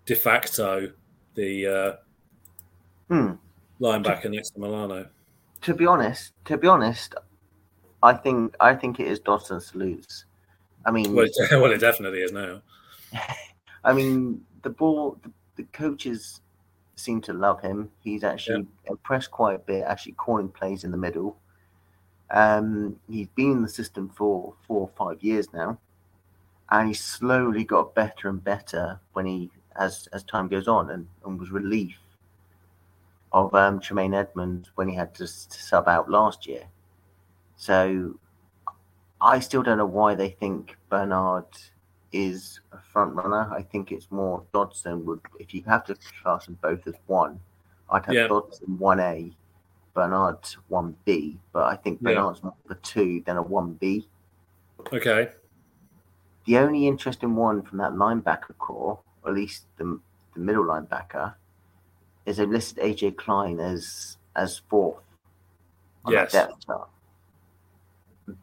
[0.05, 0.91] de facto
[1.35, 1.93] the uh,
[3.13, 3.33] hmm.
[3.79, 5.07] linebacker next to Milano.
[5.61, 7.15] To be honest, to be honest,
[8.03, 10.25] I think I think it is Dodson's to lose.
[10.85, 12.61] I mean, well, well, it definitely is now.
[13.83, 16.41] I mean, the ball, the, the, coaches
[16.95, 17.89] seem to love him.
[18.03, 18.91] He's actually yeah.
[18.91, 21.37] impressed quite a bit, actually calling plays in the middle.
[22.29, 25.79] Um, he's been in the system for four or five years now,
[26.69, 31.07] and he slowly got better and better when he as as time goes on, and,
[31.25, 31.97] and was relief
[33.31, 36.63] of um, Tremaine Edmunds when he had to, to sub out last year.
[37.55, 38.19] So
[39.21, 41.45] I still don't know why they think Bernard
[42.11, 43.51] is a front runner.
[43.53, 47.39] I think it's more Dodson would if you have to class them both as one,
[47.89, 48.27] I'd have yeah.
[48.27, 49.31] Dodson one A,
[49.97, 52.49] Bernard one B, but I think Bernard's yeah.
[52.49, 54.07] more of a two than a one B.
[54.93, 55.29] Okay.
[56.45, 59.99] The only interesting one from that linebacker core or at least the,
[60.35, 61.33] the middle linebacker,
[62.27, 65.01] is they've listed AJ Klein as as fourth
[66.05, 66.31] on yes.
[66.31, 66.89] the depth chart.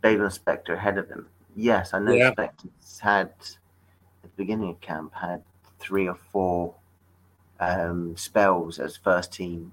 [0.02, 1.28] Baylon Spector ahead of him.
[1.54, 2.32] Yes, I know yeah.
[3.00, 5.42] Had at the beginning of camp had
[5.78, 6.74] three or four
[7.60, 9.72] um, spells as first team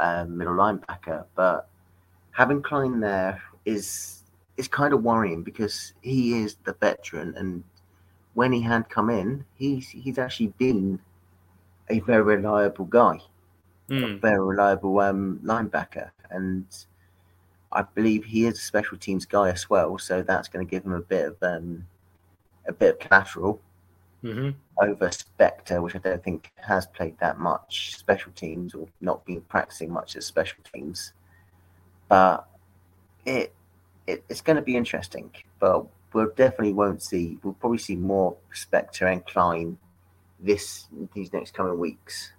[0.00, 1.68] um, middle linebacker, but
[2.32, 4.24] having Klein there is
[4.56, 7.62] is kind of worrying because he is the veteran and
[8.34, 10.98] when he had come in, he's he's actually been
[11.88, 13.20] a very reliable guy,
[13.88, 14.04] mm.
[14.04, 14.18] a hmm.
[14.18, 16.64] very reliable um, linebacker, and
[17.72, 19.98] I believe he is a special teams guy as well.
[19.98, 21.86] So that's going to give him a bit of um,
[22.66, 23.60] a bit of collateral
[24.22, 24.50] mm-hmm.
[24.82, 29.40] over Spector, which I don't think has played that much special teams or not been
[29.42, 31.12] practicing much as special teams.
[32.08, 32.46] But
[33.24, 33.54] it,
[34.06, 35.30] it it's going to be interesting.
[35.58, 37.38] But we'll definitely won't see.
[37.42, 39.78] We'll probably see more Spector and Klein
[40.38, 42.32] this these next coming weeks.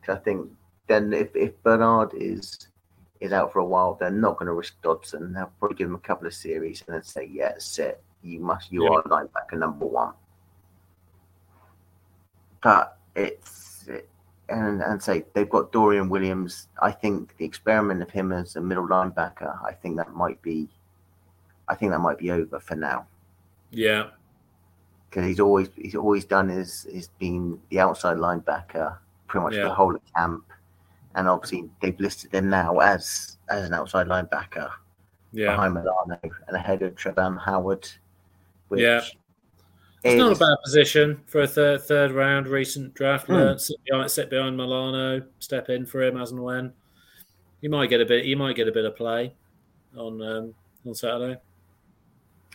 [0.00, 0.50] Because I think
[0.86, 2.68] then if, if Bernard is
[3.20, 5.32] is out for a while, they're not going to risk Dodson.
[5.32, 8.02] They'll probably give him a couple of series and then say, "Yeah, sit.
[8.22, 8.70] You must.
[8.72, 8.90] You yeah.
[8.90, 10.12] are linebacker number one."
[12.62, 13.88] But it's
[14.48, 16.68] and and say they've got Dorian Williams.
[16.80, 20.68] I think the experiment of him as a middle linebacker, I think that might be,
[21.68, 23.06] I think that might be over for now.
[23.70, 24.10] Yeah,
[25.10, 29.64] because he's always he's always done is is been the outside linebacker pretty much Yeah.
[29.64, 30.44] the whole of camp,
[31.14, 34.70] and obviously they've listed him now as as an outside linebacker
[35.32, 35.50] yeah.
[35.50, 37.88] behind Milano and ahead of Trevor Howard.
[38.68, 39.02] Which Yeah.
[40.04, 43.28] It's not a bad position for a third third round recent draft.
[43.28, 46.72] Learn, sit, behind, sit behind Milano, step in for him as and when.
[47.60, 48.24] You might get a bit.
[48.24, 49.34] You might get a bit of play
[49.96, 50.54] on um,
[50.86, 51.40] on Saturday.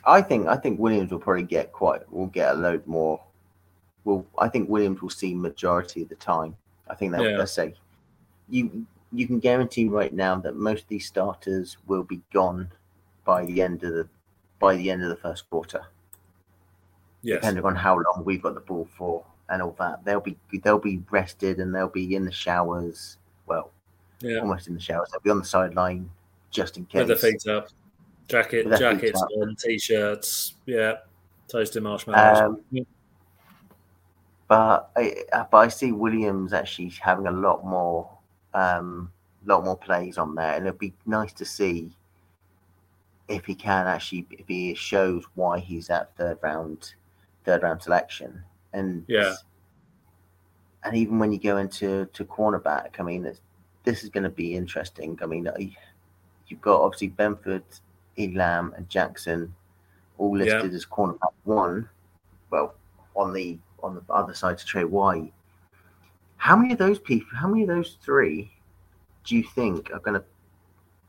[0.05, 3.21] I think I think Williams will probably get quite will get a load more.
[4.03, 6.55] Well, I think Williams will see majority of the time.
[6.89, 7.37] I think that Yeah.
[7.37, 7.73] let's say
[8.49, 12.71] you you can guarantee right now that most of these starters will be gone
[13.25, 14.07] by the end of the
[14.59, 15.85] by the end of the first quarter,
[17.23, 17.37] Yes.
[17.41, 20.03] depending on how long we've got the ball for and all that.
[20.05, 23.17] They'll be they'll be rested and they'll be in the showers.
[23.45, 23.71] Well,
[24.21, 24.39] Yeah.
[24.39, 25.09] almost in the showers.
[25.11, 26.09] They'll be on the sideline
[26.49, 26.99] just in case.
[27.07, 27.67] With their feet up,
[28.27, 30.55] jacket, jackets on, t-shirts.
[30.65, 30.97] Yeah.
[31.47, 32.39] Toasted marshmallows.
[32.73, 32.85] Um,
[34.47, 38.09] but I, uh, but I see Williams actually having a lot more,
[38.53, 39.11] um,
[39.45, 41.91] lot more plays on there, and it'd be nice to see
[43.27, 46.93] if he can actually if he shows why he's at third round,
[47.45, 49.35] third round selection, and Yeah.
[50.83, 53.41] and even when you go into to cornerback, I mean, it's,
[53.83, 55.17] this is going to be interesting.
[55.21, 55.47] I mean,
[56.47, 57.63] you've got obviously Benford,
[58.17, 59.53] Elam, and Jackson
[60.17, 60.55] all Yeah.
[60.55, 61.89] listed as cornerback one.
[62.49, 62.75] Well,
[63.15, 65.33] on the on the other side to Trey White.
[66.37, 67.27] How many of those people?
[67.35, 68.51] How many of those three
[69.23, 70.25] do you think are going to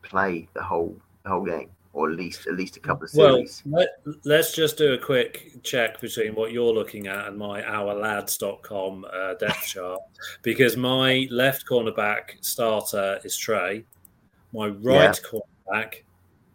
[0.02, 3.34] play the whole the whole game, or at least at least a couple of Well,
[3.36, 3.62] series?
[3.66, 3.88] let,
[4.24, 9.34] let's just do a quick check between what you're looking at and my ourlads.com uh,
[9.34, 10.00] depth chart
[10.42, 13.84] because my left cornerback starter is Trey.
[14.52, 16.02] My right cornerback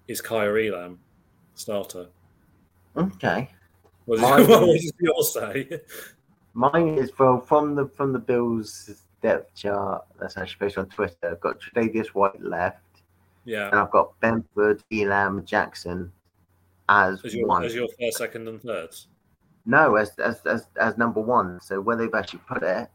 [0.08, 1.00] is Kaiir Elam,
[1.56, 2.08] starter.
[2.95, 3.50] okay.
[4.06, 5.80] What, Mine- what does yours say?
[6.54, 8.89] Mine is well from the from the Bills
[9.21, 11.15] depth chart that's actually posted on Twitter.
[11.23, 12.80] I've got Tre'Davious White left,
[13.48, 16.12] Yeah, and I've got Benford, Elam, Jackson
[16.90, 17.64] as as your, one.
[17.64, 18.90] as your first, second, and third.
[19.66, 21.62] No, as, as as as number one.
[21.62, 22.90] So where they've actually put it,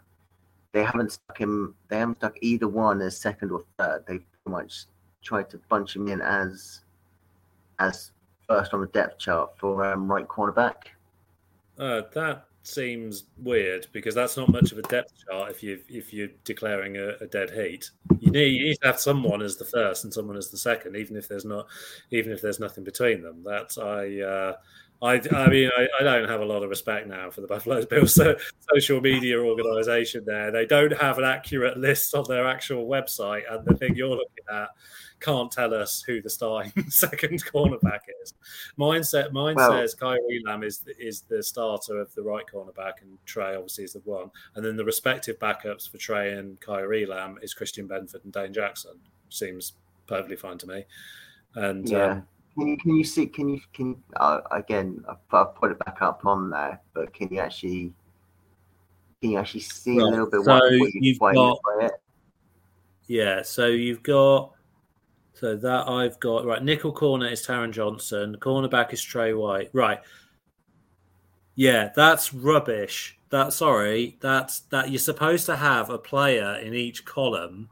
[0.73, 1.75] they haven't stuck him.
[1.89, 4.05] They haven't stuck either one as second or third.
[4.07, 4.85] They pretty much
[5.23, 6.83] tried to bunch him in as
[7.79, 8.11] as
[8.47, 10.75] first on the depth chart for um, right cornerback.
[11.79, 16.13] Uh, that seems weird because that's not much of a depth chart if you if
[16.13, 17.91] you're declaring a, a dead heat.
[18.21, 20.97] You need, you need to have someone as the first and someone as the second,
[20.97, 21.67] even if there's not
[22.11, 23.43] even if there's nothing between them.
[23.45, 24.21] That's I.
[24.21, 24.57] Uh,
[25.03, 27.85] I, I mean, I, I don't have a lot of respect now for the Buffalo
[27.91, 28.37] Bills so,
[28.73, 30.25] social media organization.
[30.25, 34.09] There, they don't have an accurate list on their actual website, and the thing you're
[34.11, 34.69] looking at
[35.19, 38.35] can't tell us who the starting second cornerback is.
[38.77, 43.03] Mine, set, mine Well- says Kaiir Elam is is the starter of the right cornerback,
[43.03, 44.31] and Trey obviously is the one.
[44.55, 48.53] And then the respective backups for Trey and Kaiir Elam is Christian Benford and Dane
[48.53, 48.93] Jackson.
[49.31, 49.73] Seems
[50.07, 50.85] perfectly fine to me.
[51.55, 52.05] And Yeah.
[52.07, 55.79] um, Can you can you see can you can uh, again I've, I've put it
[55.79, 57.93] back up on there, but can you actually
[59.21, 61.93] can you actually see Right, a little bit so what, what you you've got- it?
[63.07, 64.53] Yeah, so you've got
[65.35, 66.63] so that I've got right.
[66.63, 68.37] Nickel corner is Taron Johnson.
[68.39, 69.71] Cornerback is Trey White.
[69.73, 70.01] Right.
[71.55, 73.19] Yeah, that's rubbish.
[73.31, 77.69] That sorry, that's that you're supposed to have a player in each column.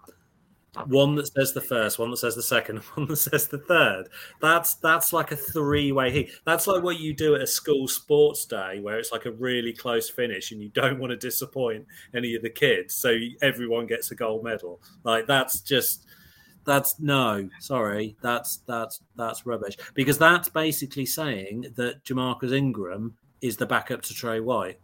[0.86, 4.08] One that says the first, one that says the second, one that says the third.
[4.40, 6.30] That's that's like a three-way hit.
[6.44, 9.72] That's like what you do at a school sports day, where it's like a really
[9.72, 14.12] close finish, and you don't want to disappoint any of the kids, so everyone gets
[14.12, 14.80] a gold medal.
[15.02, 16.06] Like that's just
[16.64, 23.56] that's no, sorry, that's that's that's rubbish because that's basically saying that Ja'Marcus Ingram is
[23.56, 24.78] the backup to Trey White.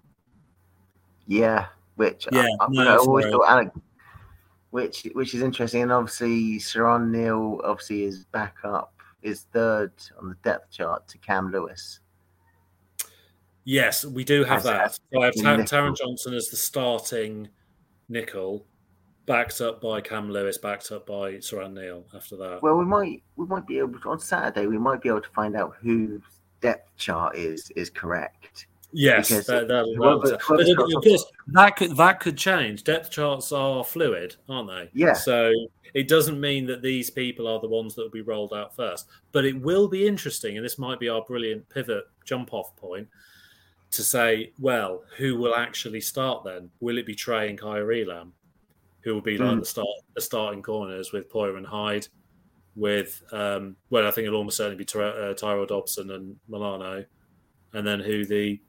[1.29, 3.69] Yeah, which Yeah, I, no, I always thought Alec,
[4.71, 10.29] which which is interesting, and obviously Siran Neal obviously is back up is third on
[10.29, 12.01] the depth chart to Cam Lewis.
[13.65, 14.95] Yes, we do have that.
[15.13, 15.79] So I have Ta- nickel.
[15.79, 17.49] Taron Johnson as the starting
[18.09, 18.65] nickel,
[19.27, 22.63] backed up by Cam Lewis, backed up by Siran Neal after that.
[22.63, 25.31] Well, we might we might be able to, on Saturday we might be able to
[25.31, 26.23] find out whose
[26.61, 28.67] depth chart is is correct.
[28.93, 32.85] Yes, that, that, that, whoever but of course, that could that could change.
[32.85, 34.91] Depth charts are fluid, aren't they?
[34.95, 35.13] Yeah.
[35.13, 35.53] So
[35.93, 39.07] it doesn't mean that these people are the ones that will be rolled out first,
[39.33, 43.09] but it will be interesting, and this might be our brilliant pivot jump off point
[43.91, 46.71] to say, well, who will actually start then?
[46.81, 48.33] Will it be Trey and Kaiir Elam?
[49.07, 49.61] who will be like mm.
[49.61, 52.09] the start the starting corners with Poyer and Hyde,
[52.75, 57.05] with um, well, I think it'll almost certainly be Ty- uh, Tyrell Dodson and Milano,
[57.73, 58.61] and then who the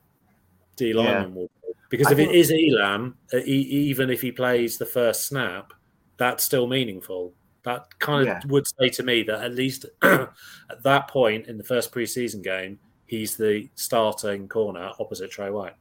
[0.78, 1.26] D yeah.
[1.26, 1.50] will be.
[1.90, 2.32] Because I if think...
[2.32, 5.74] it is Elam, uh, even if he plays the first snap,
[6.18, 7.34] that's still meaningful.
[7.64, 8.42] That kind of yeah.
[8.48, 10.30] would say to me that at least at
[10.84, 15.76] that point in the first preseason game, he's the starting corner opposite Trey White.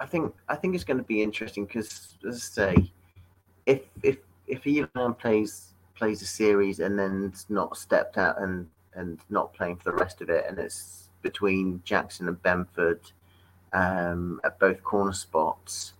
[0.00, 2.92] I think I think it's going to be interesting because, as I say,
[3.66, 9.20] if if if Elam plays plays a series and then not stepped out and and
[9.30, 13.00] not playing for the rest of it, and it's between Jackson and Benford
[13.74, 15.92] um, at both corner spots,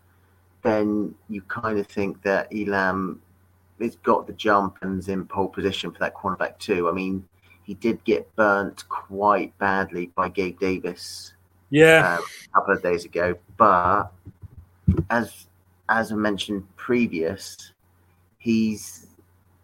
[0.63, 3.21] then you kind of think that Elam
[3.81, 6.89] has got the jump and is in pole position for that cornerback too.
[6.89, 7.29] I mean,
[7.65, 11.33] he did get burnt quite badly by Gabe Davis.
[11.71, 14.13] Yeah, uh, a couple of days ago, but
[15.11, 15.47] as
[15.89, 17.73] as I mentioned previous,
[18.39, 19.07] he's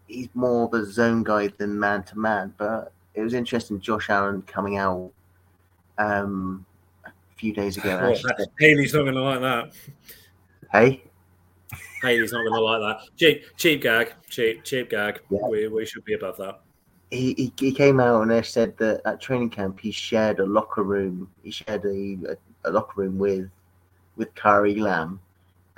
[0.07, 2.53] he's more of a zone guy than man to man.
[2.57, 5.11] But it was interesting, Josh Allen coming out
[5.97, 6.65] um,
[7.41, 7.99] few days ago.
[7.99, 9.73] Oh, Haley's not going to like that.
[10.71, 11.03] Hey.
[12.03, 13.17] Haley's not going to like that.
[13.17, 15.21] Cheap, cheap gag, cheap, cheap gag.
[15.31, 15.47] Yeah.
[15.49, 16.61] We, we should be above that.
[17.09, 20.83] He, he, he came out and said that at training camp he shared a locker
[20.83, 21.29] room.
[21.43, 23.49] He shared a, a, a locker room with
[24.15, 25.19] with Kaiir Elam,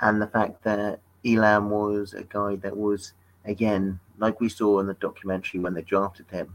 [0.00, 3.14] and the fact that Elam was a guy that was
[3.46, 6.54] again like we saw in the documentary when they drafted him.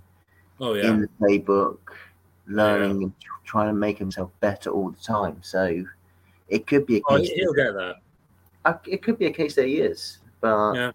[0.62, 0.90] Oh yeah.
[0.90, 1.80] In the playbook,
[2.50, 3.06] learning yeah.
[3.06, 3.14] and
[3.46, 5.38] trying to make himself better all the time.
[5.42, 5.86] So
[6.50, 7.30] it could be a oh, case.
[7.32, 7.96] Oh, he'll get that.
[8.66, 10.92] Uh, it could be a case that he is, but yeah.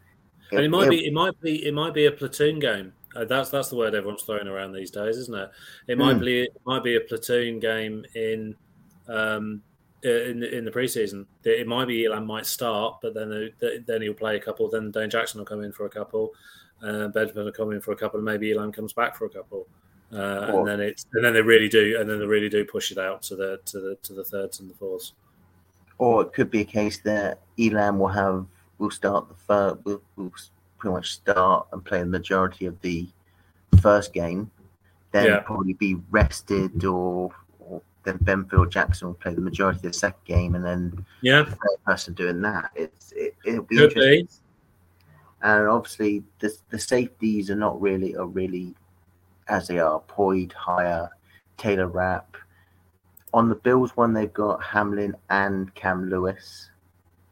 [0.50, 2.92] And it, it might be, it might be, it might be a platoon game.
[3.16, 5.50] Uh, that's that's the word everyone's throwing around these days, isn't it?
[5.88, 6.24] It might mm.
[6.24, 8.54] be, it might be a platoon game in,
[9.08, 9.62] um,
[10.02, 11.24] in in the preseason.
[11.44, 13.50] It might be Elam might start, but then
[13.86, 14.68] then he'll play a couple.
[14.68, 16.32] Then Dane Jackson will come in for a couple.
[16.82, 19.30] Uh, Bedford will come in for a couple, and maybe Elam comes back for a
[19.30, 19.66] couple.
[20.12, 22.92] Uh, and then it's and then they really do, and then they really do push
[22.92, 25.12] it out to the to the to the thirds and the fourths.
[25.98, 28.46] Or it could be a case that Elam will have
[28.78, 30.32] will start the first, will, will
[30.78, 33.08] pretty much start and play the majority of the
[33.80, 34.50] first game,
[35.12, 35.38] then yeah.
[35.40, 40.24] probably be rested or, or then Benfield Jackson will play the majority of the second
[40.24, 42.70] game, and then yeah, the person doing that.
[42.74, 44.26] It's it, will be Could interesting.
[44.26, 44.30] Be.
[45.42, 48.74] And obviously, the the safeties are not really are really
[49.48, 50.00] as they are.
[50.08, 51.08] Poyer, Hyde,
[51.56, 52.36] Taylor Rapp.
[53.32, 56.70] On the Bills one, they've got Hamlin and Cam Lewis.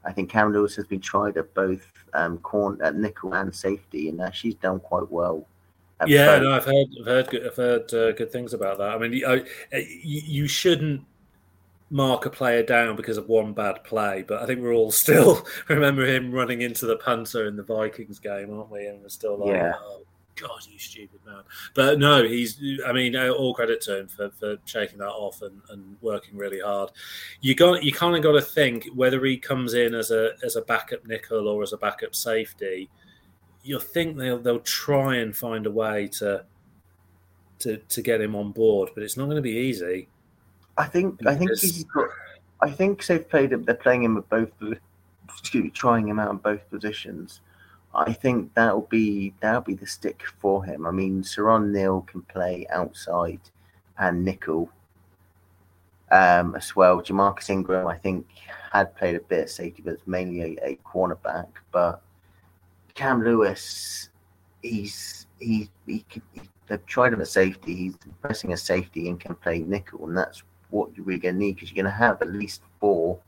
[0.04, 4.08] I think Cam Lewis has been tried at both um, corn at nickel and safety,
[4.08, 5.46] and uh, she's done quite well.
[6.06, 8.88] Yeah, no, I've heard, I've heard, good, I've heard uh, good things about that.
[8.88, 11.04] I mean, you, uh, you shouldn't
[11.90, 15.46] mark a player down because of one bad play, but I think we're all still
[15.68, 18.86] remember him running into the punter in the Vikings game, aren't we?
[18.86, 19.74] And we're still like, yeah.
[19.78, 20.02] oh
[20.36, 21.42] God, you stupid man.
[21.74, 25.42] But no, he's, I mean, uh, all credit to him for, for shaking that off
[25.42, 26.90] and, and working really hard.
[27.40, 30.56] You got, you kind of got to think whether he comes in as a, as
[30.56, 32.88] a backup nickel or as a backup safety.
[33.62, 36.44] You'll think they'll, they'll try and find a way to,
[37.60, 40.08] to, to get him on board, but it's not going to be easy.
[40.78, 42.08] I think, I think he's got,
[42.62, 44.50] I think they've played him, they're playing him at both,
[45.28, 47.40] excuse me, trying him out in both positions
[47.94, 50.86] I think that'll be that'll be the stick for him.
[50.86, 53.40] I mean, Siran Neal can play outside
[53.98, 54.70] and nickel
[56.10, 57.02] um, as well.
[57.02, 58.26] Ja'Marcus Ingram, I think,
[58.72, 61.48] had played a bit of safety, but it's mainly a, a cornerback.
[61.70, 62.02] But
[62.94, 64.08] Cam Lewis,
[64.62, 66.22] he's he, he, he
[66.68, 67.74] they've tried him at safety.
[67.74, 71.40] He's pressing a safety and can play nickel, and that's what you're really going to
[71.40, 73.18] need because you're going to have at least four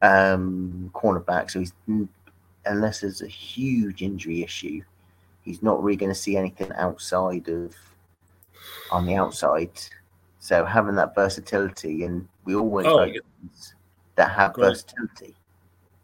[0.00, 1.52] um, cornerbacks.
[1.52, 1.74] So he's
[2.68, 4.82] unless there's a huge injury issue,
[5.42, 7.74] he's not really going to see anything outside of
[8.90, 9.70] on the outside.
[10.38, 13.16] So having that versatility, and we always oh, like
[14.16, 14.68] that have great.
[14.68, 15.34] versatility.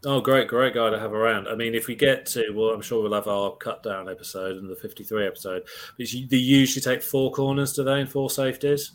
[0.07, 1.49] Oh, great, great guy to have around.
[1.49, 4.59] I mean, if we get to, well, I'm sure we'll have our cut down episode
[4.59, 5.63] and the 53 episode.
[5.97, 8.93] But they usually take four corners, do they, and four safeties?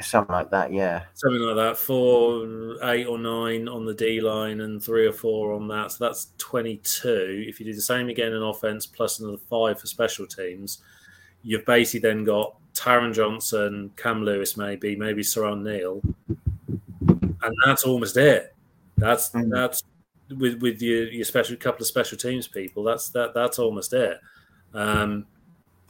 [0.00, 1.04] Something like that, yeah.
[1.14, 1.76] Something like that.
[1.76, 5.92] Four, eight, or nine on the D line, and three or four on that.
[5.92, 7.44] So that's twenty-two.
[7.48, 10.78] If you do the same again in offense, plus another five for special teams,
[11.42, 16.00] you've basically then got Taron Johnson, Cam Lewis, maybe, maybe Siran Neal,
[17.08, 18.54] and that's almost it.
[18.96, 19.50] That's mm.
[19.50, 19.82] that's
[20.36, 22.84] with with your your special couple of special teams people.
[22.84, 24.20] That's that that's almost it.
[24.74, 25.26] Um,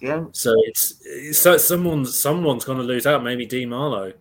[0.01, 0.25] yeah.
[0.33, 3.23] So it's, it's someone's someone's going to lose out.
[3.23, 4.13] Maybe D Marlowe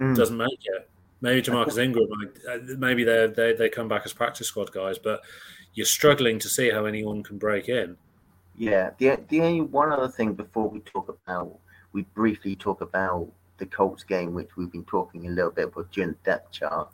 [0.00, 0.16] mm.
[0.16, 0.88] doesn't make it.
[1.20, 2.08] Maybe Ja'Marcus Ingram.
[2.48, 4.98] Uh, maybe they they they come back as practice squad guys.
[4.98, 5.22] But
[5.74, 7.96] you're struggling to see how anyone can break in.
[8.56, 11.58] Yeah, the the only one other thing before we talk about,
[11.92, 15.90] we briefly talk about the Colts game, which we've been talking a little bit about
[15.90, 16.88] during the depth chart.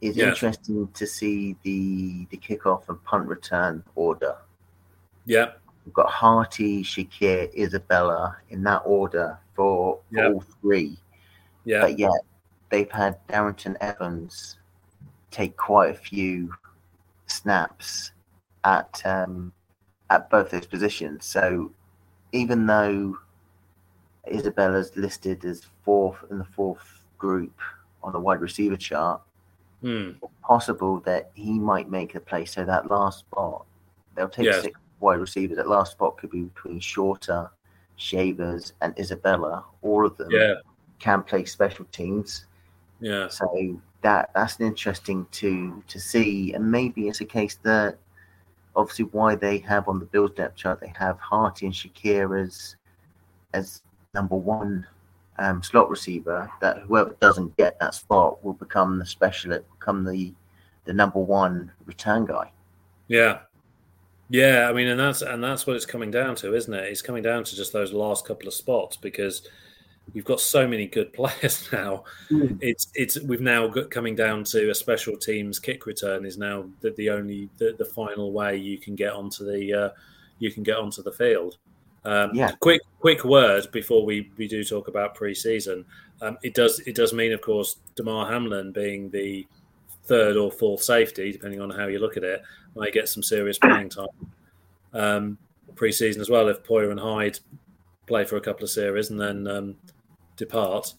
[0.00, 0.28] It's Yeah.
[0.30, 4.36] interesting to see the the kickoff and punt return order.
[5.24, 5.52] Yeah,
[5.84, 10.28] We've got Harty, Shakir, Isabella in that order for, for Yeah.
[10.28, 10.96] all three.
[11.64, 12.20] yeah, But yet
[12.70, 14.58] they've had Darrynton Evans
[15.30, 16.52] take quite a few
[17.26, 18.12] snaps
[18.64, 19.52] at um,
[20.10, 21.24] at both those positions.
[21.24, 21.72] So
[22.32, 23.18] even though
[24.30, 27.58] Isabella's listed as fourth in the fourth group
[28.02, 29.20] on the wide receiver chart,
[29.80, 30.12] Hmm.
[30.44, 32.44] possible that he might make a play.
[32.44, 33.64] So that last spot,
[34.14, 34.60] they'll take Yeah.
[34.60, 35.56] six wide receivers.
[35.56, 37.50] That last spot could be between Shorter,
[37.96, 39.64] Shavers, and Isabella.
[39.82, 40.54] All of them yeah,
[40.98, 42.46] can play special teams.
[43.00, 47.98] yeah, So that that's an interesting to to see, and maybe it's a case that
[48.74, 52.76] obviously why they have on the Bills depth chart they have Harty and Shakir as
[53.54, 53.82] as
[54.14, 54.86] number one
[55.38, 56.50] um, slot receiver.
[56.60, 60.32] That whoever doesn't get that spot will become the specialist, become the
[60.84, 62.50] the number one return guy.
[63.08, 63.40] yeah,
[64.32, 64.68] yeah.
[64.68, 66.84] I mean, and that's and that's what it's coming down to, isn't it?
[66.84, 69.48] It's coming down to just those last couple of spots because
[70.14, 72.04] we've got so many good players now.
[72.60, 76.64] It's it's we've now got coming down to a special teams kick return is now
[76.80, 79.90] the, the only the, the final way you can get onto the uh,
[80.38, 81.58] you can get onto the field.
[82.04, 82.52] Um, Yeah.
[82.60, 85.84] Quick quick word before we, we do talk about preseason.
[86.20, 89.46] Um, it does it does mean, of course, Damar Hamlin being the
[90.04, 92.42] third or fourth safety, depending on how you look at it,
[92.74, 94.06] might get some serious playing time
[94.94, 95.38] um,
[95.74, 96.48] preseason as well.
[96.48, 97.38] If Poyer and Hyde
[98.06, 99.76] play for a couple of series and then um,
[100.36, 100.94] depart,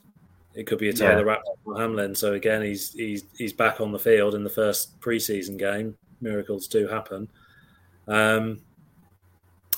[0.55, 2.13] it could be a Taylor Rapp or Hamlin.
[2.15, 5.95] So again, he's he's he's back on the field in the first preseason game.
[6.21, 7.27] Miracles do happen.
[8.07, 8.61] Um,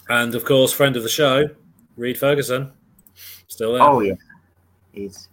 [0.10, 1.50] and of course, friend of the show,
[1.98, 2.72] Reid Ferguson,
[3.48, 3.82] still there.
[3.84, 4.14] Oh yeah,
[4.91, 5.30] he's.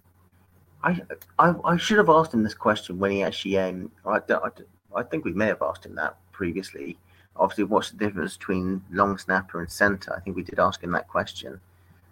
[0.84, 1.00] I,
[1.38, 4.68] I I should have asked him this question when he actually um I, I, don't-
[4.96, 6.98] I think we may have asked him that previously.
[7.36, 10.14] Obviously, what's the difference between long snapper and center?
[10.14, 11.60] I think we did ask him that question.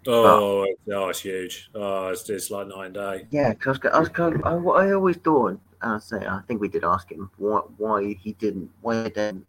[0.07, 1.69] oh, it's- oh, it's huge.
[1.75, 3.27] Oh, it's, it's like night and day.
[3.29, 6.67] Yeah, because I was kind of, I, I always thought I say I think we
[6.67, 9.45] did ask him why why he didn't why don't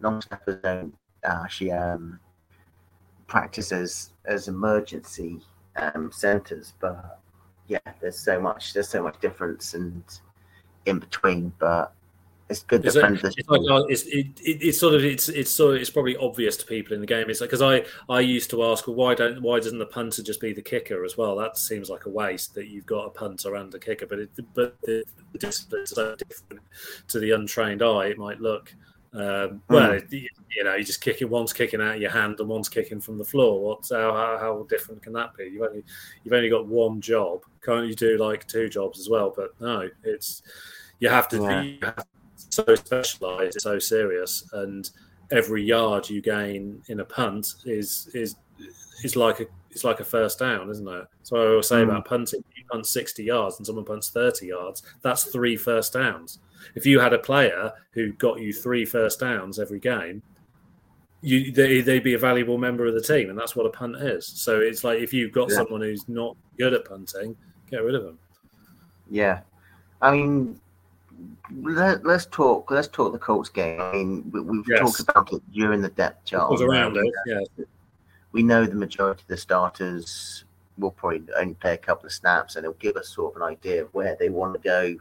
[0.00, 0.94] long snappers don't
[1.24, 2.18] actually um
[3.26, 5.40] practice as as emergency
[5.76, 7.18] um centers, but
[7.68, 10.02] yeah, there's so much there's so much difference and
[10.86, 11.92] in between, but
[12.52, 15.74] it's good It's, it's like oh, it's it, it, it's sort of it's it's sort
[15.74, 17.28] of it's probably obvious to people in the game.
[17.28, 20.22] It's like because I I used to ask, well, why don't why doesn't the punter
[20.22, 21.36] just be the kicker as well?
[21.36, 24.30] That seems like a waste that you've got a punter and a kicker, but it
[24.54, 25.04] but the,
[25.38, 26.62] discipline's so different
[27.08, 28.06] to the untrained eye.
[28.06, 28.74] It might look.
[29.14, 31.28] Um, well, it, you know, you're just kicking.
[31.28, 33.62] One's kicking out of your hand, and one's kicking from the floor.
[33.62, 35.44] What's how, how how different can that be?
[35.44, 35.84] You've only
[36.24, 37.40] you've only got one job.
[37.62, 39.32] Can't you do like two jobs as well?
[39.34, 40.42] But no, it's
[40.98, 41.42] you have to.
[41.42, 41.62] Yeah.
[41.62, 42.06] You have
[42.52, 44.90] so specialized, it's so serious, and
[45.30, 48.36] every yard you gain in a punt is is
[49.04, 51.06] is like a it's like a first down, isn't it?
[51.22, 51.84] So I always say Mm.
[51.84, 56.40] about punting, you punt sixty yards and someone punts thirty yards, that's three first downs.
[56.74, 60.22] If you had a player who got you three first downs every game,
[61.22, 63.96] you they, they'd be a valuable member of the team, and that's what a punt
[63.96, 64.26] is.
[64.26, 65.56] So it's like if you've got Yeah.
[65.56, 67.34] someone who's not good at punting,
[67.70, 68.18] get rid of them.
[69.10, 69.40] Yeah,
[70.02, 70.60] I mean,
[71.62, 72.70] let, let's talk.
[72.70, 73.80] Let's talk the Colts game.
[73.80, 74.80] I mean, we, we've Yes.
[74.80, 76.50] talked about it during the depth chart.
[76.50, 77.40] Was around it, yeah.
[78.32, 80.44] We know the majority of the starters
[80.78, 83.48] will probably only play a couple of snaps, and it'll give us sort of an
[83.48, 84.96] idea of where they want to go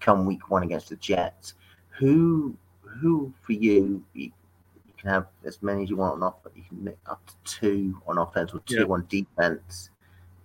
[0.00, 1.54] come week one against the Jets.
[1.98, 4.04] Who, who for you?
[4.14, 4.30] You,
[4.98, 6.50] can have as many as you want on offer.
[6.56, 8.92] You can make up to two on offense or two Yeah.
[8.92, 9.90] on defense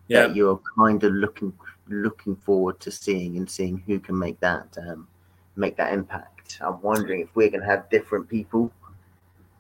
[0.08, 1.54] Yeah, that you're kind of looking
[1.88, 5.08] looking forward to seeing and seeing who can make that um,
[5.56, 6.60] make that impact.
[6.62, 8.72] I'm wondering if we're going to have different people.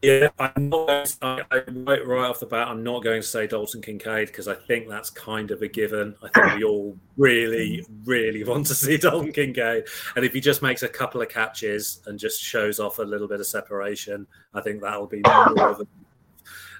[0.01, 1.15] Yeah, I'm not.
[1.21, 4.49] I, I, right, right off the bat, I'm not going to say Dalton Kincaid because
[4.49, 6.13] I think that's kind of a given.
[6.21, 9.85] I think we all really, really want to see Dalton Kincaid,
[10.17, 13.29] and if he just makes a couple of catches and just shows off a little
[13.29, 15.87] bit of separation, I think that'll be more than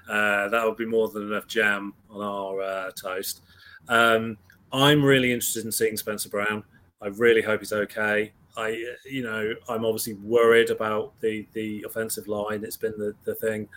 [0.06, 3.40] uh, that will be more than enough jam on our uh, toast.
[3.88, 4.36] Um,
[4.70, 6.62] I'm really interested in seeing Spencer Brown.
[7.00, 8.32] I really hope he's okay.
[8.56, 12.64] I, you know, I'm obviously worried about the the offensive line.
[12.64, 13.68] It's been the, the thing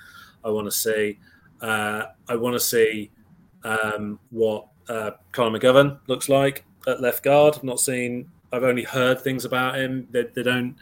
[0.44, 1.20] I want to see.
[1.62, 3.10] Uh, I want to see
[3.64, 7.56] um, what uh, Connor McGovern looks like at left guard.
[7.56, 8.30] I've not seen.
[8.54, 10.08] I've only heard things about him.
[10.12, 10.76] They, they don't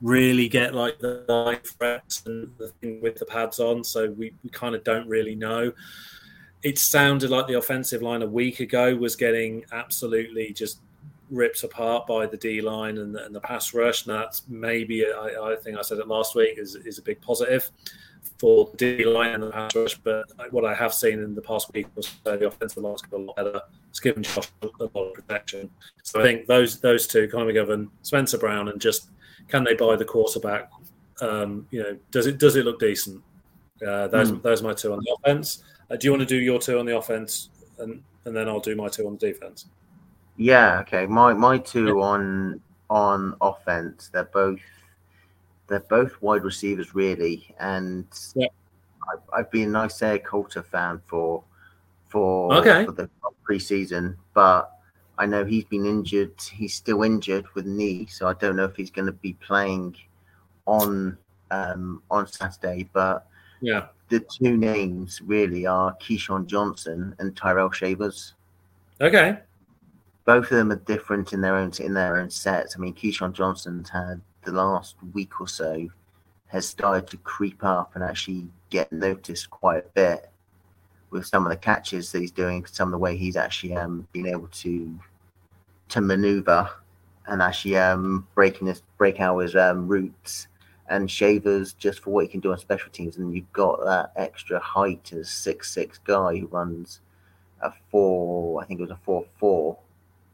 [0.00, 4.32] really get like the live threats and the thing with the pads on, so we,
[4.44, 5.72] we kind of don't really know.
[6.62, 10.80] It sounded like the offensive line a week ago was getting absolutely just
[11.30, 14.06] ripped apart by the D line and, and, the pass rush.
[14.06, 17.20] And that's maybe, I, I, think I said it last week, is, is a big
[17.20, 17.70] positive
[18.38, 19.94] for the D line and the pass rush.
[19.98, 23.22] But what I have seen in the past week was the offensive line's got a
[23.22, 23.60] lot better.
[23.90, 25.70] It's given Josh a lot of protection.
[26.02, 29.10] So I think those those two, Connor McGovern, Spencer Brown, and just
[29.48, 30.70] can they buy the quarterback?
[31.20, 33.22] Um, you know, does it does it look decent?
[33.86, 34.42] Uh, those mm.
[34.42, 35.62] those are my two on the offense.
[35.90, 38.60] Uh, do you want to do your two on the offense, and and then I'll
[38.60, 39.66] do my two on the defense?
[40.38, 41.04] Yeah, okay.
[41.04, 44.60] My my two on on offense, they're both
[45.66, 48.46] they're both wide receivers really, and yeah.
[49.34, 51.42] I, have been an Isaiah Coulter fan for
[52.06, 52.86] for okay.
[52.86, 53.10] for the
[53.46, 54.70] preseason, but
[55.18, 56.40] I know he's been injured.
[56.40, 59.96] He's still injured with knee, so I don't know if he's going to be playing
[60.66, 61.18] on
[61.50, 62.88] um, on Saturday.
[62.92, 63.26] But
[63.60, 68.34] yeah, the two names really are KeeSean Johnson and Tyrell Shavers.
[69.00, 69.40] Okay
[70.28, 72.76] both of them are different in their own in their own sets.
[72.76, 75.88] I mean, KeeSean Johnson's had the last week or so
[76.48, 80.30] has started to creep up and actually get noticed quite a bit
[81.08, 84.06] with some of the catches that he's doing, some of the way he's actually um,
[84.12, 85.00] been able to
[85.88, 86.68] to maneuver
[87.28, 90.48] and actually um, breaking his break out his um, routes
[90.90, 93.16] and Shavers just for what he can do on special teams.
[93.16, 97.00] And you've got that extra height as six six guy who runs
[97.62, 99.78] a four, I think it was a four four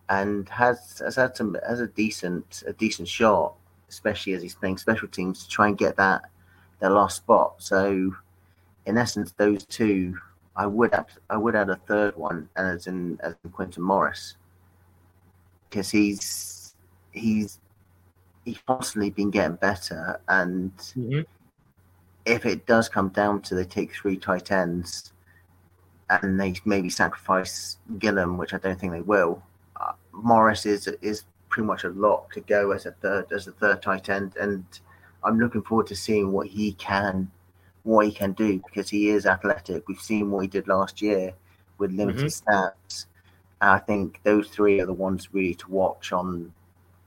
[0.08, 3.54] and has has had some has a decent a decent shot,
[3.88, 6.22] especially as he's playing special teams to try and get that
[6.80, 7.54] their last spot.
[7.58, 8.14] So,
[8.86, 10.18] in essence, those two,
[10.56, 13.82] I would add, I would add a third one, and as in as in Quintin
[13.82, 14.36] Morris,
[15.68, 16.74] because he's
[17.12, 17.60] he's
[18.44, 21.20] he's constantly been getting better, and mm-hmm.
[22.26, 25.10] if it does come down to they take three tight ends.
[26.10, 29.42] And they maybe sacrifice Gilliam, which I don't think they will
[30.14, 33.82] Morris is is pretty much a lock to go as a third as a third
[33.82, 34.64] tight end, and
[35.22, 37.30] I'm looking forward to seeing what he can
[37.82, 39.86] what he can do because he is athletic.
[39.88, 41.32] We've seen what he did last year
[41.78, 42.88] with limited mm-hmm.
[42.88, 43.06] stats.
[43.60, 46.52] I think those three are the ones really to watch on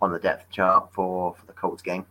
[0.02, 2.06] on the depth chart for, for the Colts game.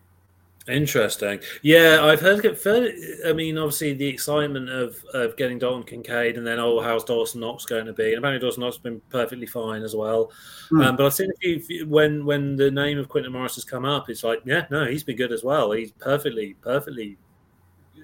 [0.69, 1.39] Interesting.
[1.63, 3.21] Yeah, I've heard it.
[3.25, 7.41] I mean, obviously, the excitement of, of getting Dalton Kincaid and then, oh, how's Dawson
[7.41, 8.09] Knox going to be?
[8.09, 10.33] And apparently, Dawson Knox has been perfectly fine as well.
[10.73, 10.85] Mm.
[10.85, 13.85] Um, but I've seen a few, when, when the name of Quintin Morris has come
[13.85, 15.71] up, it's like, yeah, no, he's been good as well.
[15.71, 17.17] He's perfectly, perfectly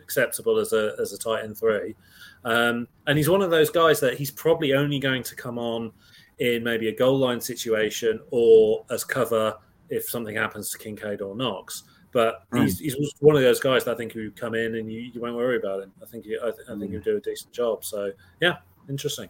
[0.00, 1.96] acceptable as a, as a tight end three.
[2.44, 5.90] Um, and he's one of those guys that he's probably only going to come on
[6.38, 9.56] in maybe a goal line situation or as cover
[9.90, 11.84] if something happens to Kincaid or Knox.
[12.12, 12.62] But mm.
[12.62, 15.20] he's, he's one of those guys that I think who come in and you, you
[15.20, 15.92] won't worry about him.
[16.02, 16.92] I think he, I, th- I think hmm.
[16.92, 17.84] he'll do a decent job.
[17.84, 18.56] So yeah,
[18.88, 19.28] interesting.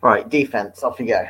[0.00, 0.82] Right, defense.
[0.82, 1.26] Off you go.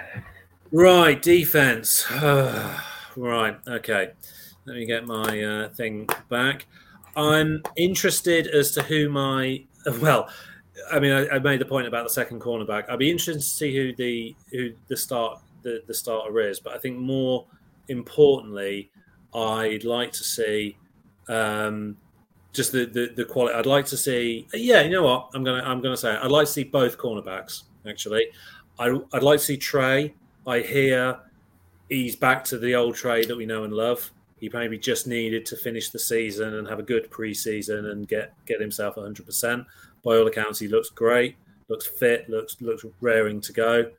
[0.72, 2.10] Right, defense.
[3.16, 4.10] right, okay.
[4.66, 6.66] Let me get my uh, thing back.
[7.16, 9.64] I'm interested as to who my
[10.00, 10.28] well.
[10.90, 12.90] I mean, I, I, made the point about the second cornerback.
[12.90, 16.74] I'd be interested to see who the who the start the, the starter is, but
[16.74, 17.46] I think more
[17.88, 18.90] importantly,
[19.34, 20.76] I'd like to see
[21.28, 21.96] um,
[22.52, 23.54] just the, the, the quality.
[23.54, 24.46] I'd like to see.
[24.54, 25.30] Yeah, you know what?
[25.34, 26.20] I'm gonna I'm gonna say it.
[26.22, 27.64] I'd like to see both cornerbacks.
[27.88, 28.26] Actually,
[28.78, 30.14] I, I'd like to see Trey.
[30.46, 31.18] I hear
[31.88, 34.10] he's back to the old Trey that we know and love.
[34.40, 38.34] He maybe just needed to finish the season and have a good preseason and get
[38.46, 39.26] get himself 100.
[39.26, 39.66] percent
[40.02, 41.36] By all accounts, he looks great,
[41.68, 43.90] looks fit, looks looks raring to go.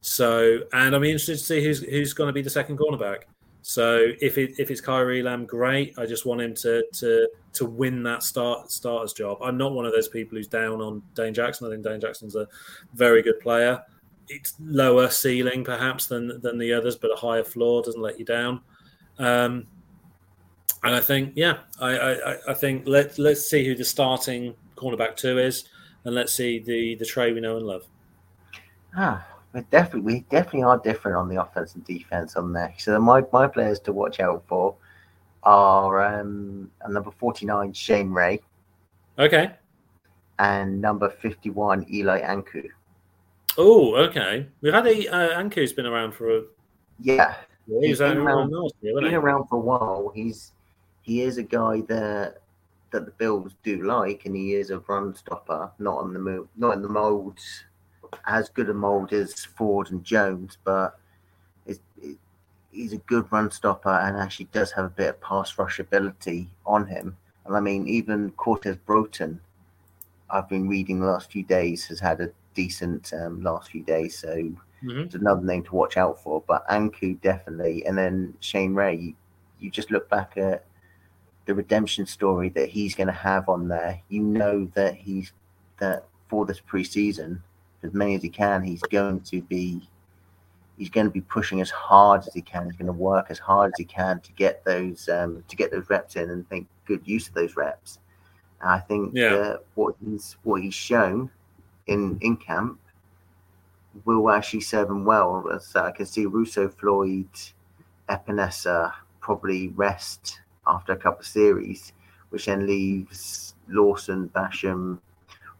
[0.00, 3.22] So, and I'm interested to see who's who's going to be the second cornerback.
[3.68, 5.98] So if it if it's Kaiir Elam, great.
[5.98, 9.38] I just want him to to to win that start starter's job.
[9.42, 11.66] I'm not one of those people who's down on Dane Jackson.
[11.66, 12.46] I think Dane Jackson's a
[12.94, 13.82] very good player.
[14.28, 18.24] It's lower ceiling perhaps than than the others, but a higher floor doesn't let you
[18.24, 18.60] down.
[19.18, 19.66] Um,
[20.84, 25.16] and I think, yeah, I, I, I think let let's see who the starting cornerback
[25.16, 25.64] two is,
[26.04, 27.82] and let's see the the Trey we know and love.
[28.96, 29.26] Ah,
[29.56, 32.74] we definitely we definitely are different on the offense and defense on there.
[32.76, 34.76] So my my players to watch out for
[35.44, 38.42] are um, number forty nine Shane Ray.
[39.18, 39.52] Okay.
[40.38, 42.68] And number fifty one Eli Ankou.
[43.56, 44.46] Oh, okay.
[44.60, 46.42] We've had a uh, Ankou's been around for a
[47.00, 47.36] yeah.
[47.66, 48.52] yeah he's been, around,
[48.82, 50.12] year, been around for a while.
[50.14, 50.52] He's
[51.00, 52.42] he is a guy that
[52.90, 56.46] that the Bills do like, and he is a run stopper, not on the move,
[56.56, 57.64] not in the molds
[58.26, 60.98] as good a mold as Ford and Jones, but
[61.66, 62.16] it, it,
[62.72, 66.48] he's a good run stopper and actually does have a bit of pass rush ability
[66.64, 67.16] on him.
[67.44, 69.40] And I mean, even Cortez Broughton,
[70.30, 74.18] I've been reading the last few days, has had a decent um, last few days.
[74.18, 75.00] So mm-hmm.
[75.00, 76.42] it's another name to watch out for.
[76.46, 78.96] But Ankou, definitely, and then Shane Ray.
[78.96, 79.14] You,
[79.58, 80.64] you just look back at
[81.46, 84.02] the redemption story that he's going to have on there.
[84.08, 85.32] You know that he's
[85.78, 87.40] that for this preseason,
[87.86, 89.88] as many as he can, he's going to be
[90.76, 92.66] he's going to be pushing as hard as he can.
[92.66, 95.70] He's going to work as hard as he can to get those um, to get
[95.70, 97.98] those reps in and make good use of those reps.
[98.60, 99.56] And I think yeah.
[99.74, 101.30] what he's what he's shown
[101.86, 102.78] in in camp
[104.04, 105.58] will actually serve him well.
[105.60, 107.28] So I can see Rousseau, Floyd,
[108.08, 111.92] Epenesa probably rest after a couple of series,
[112.30, 114.98] which then leaves Lawson, Basham,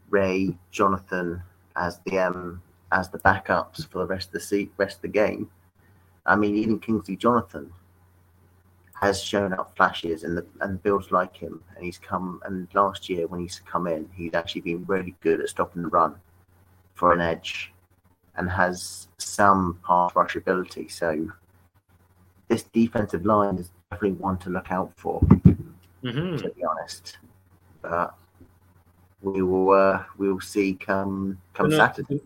[0.09, 1.41] Ray, Jonathan
[1.77, 2.61] as the um,
[2.91, 5.49] as the backups for the rest of the seat, rest of the game.
[6.25, 7.71] I mean, even Kingsley Jonathan
[8.99, 12.41] has shown up flashes and the and Bills like him, and he's come.
[12.45, 15.89] And last year when he's come in, he's actually been really good at stopping the
[15.89, 16.15] run
[16.95, 17.71] for an edge,
[18.35, 20.87] and has some pass rush ability.
[20.87, 21.29] So
[22.47, 25.21] this defensive line is definitely one to look out for.
[26.03, 26.37] Mm-hmm.
[26.37, 27.17] To be honest,
[27.81, 28.15] but
[29.31, 32.21] we will uh, we will see come come Saturday.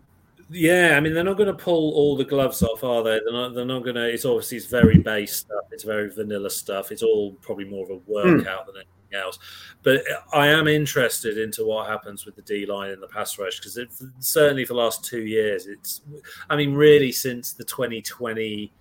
[0.50, 3.20] Yeah, I mean they're not going to pull all the gloves off, are they?
[3.24, 3.54] They're not.
[3.54, 4.08] They're not going to.
[4.08, 5.64] It's obviously it's very base stuff.
[5.70, 6.92] It's very vanilla stuff.
[6.92, 8.66] It's all probably more of a workout mm.
[8.66, 9.38] than anything else.
[9.82, 13.60] But I am interested into what happens with the D line in the pass rush
[13.60, 13.78] because
[14.18, 16.02] certainly for the last two years, it's.
[16.50, 18.72] I mean, really since the 2020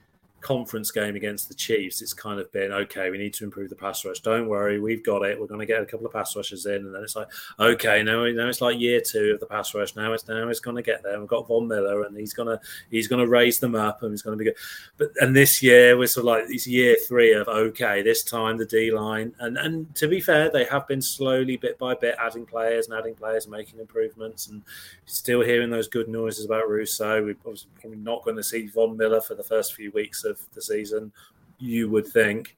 [0.42, 3.10] conference game against the Chiefs, it's kind of been okay.
[3.10, 4.20] We need to improve the pass rush.
[4.20, 5.40] Don't worry, we've got it.
[5.40, 7.28] We're going to get a couple of pass rushes in, and then it's like
[7.60, 9.96] okay, now now it's like year two of the pass rush.
[9.96, 11.20] Now it's now it's going to get there.
[11.20, 14.22] We've got Von Miller, and he's gonna he's going to raise them up, and he's
[14.22, 14.58] going to be good.
[14.98, 18.02] But and this year we're sort of like it's year three of okay.
[18.02, 21.78] This time the D line, and and to be fair, they have been slowly bit
[21.78, 24.62] by bit adding players and adding players, and making improvements, and
[25.06, 27.24] still hearing those good noises about Rousseau.
[27.24, 30.62] We're probably not going to see Von Miller for the first few weeks of the
[30.62, 31.12] season.
[31.60, 32.58] You would think.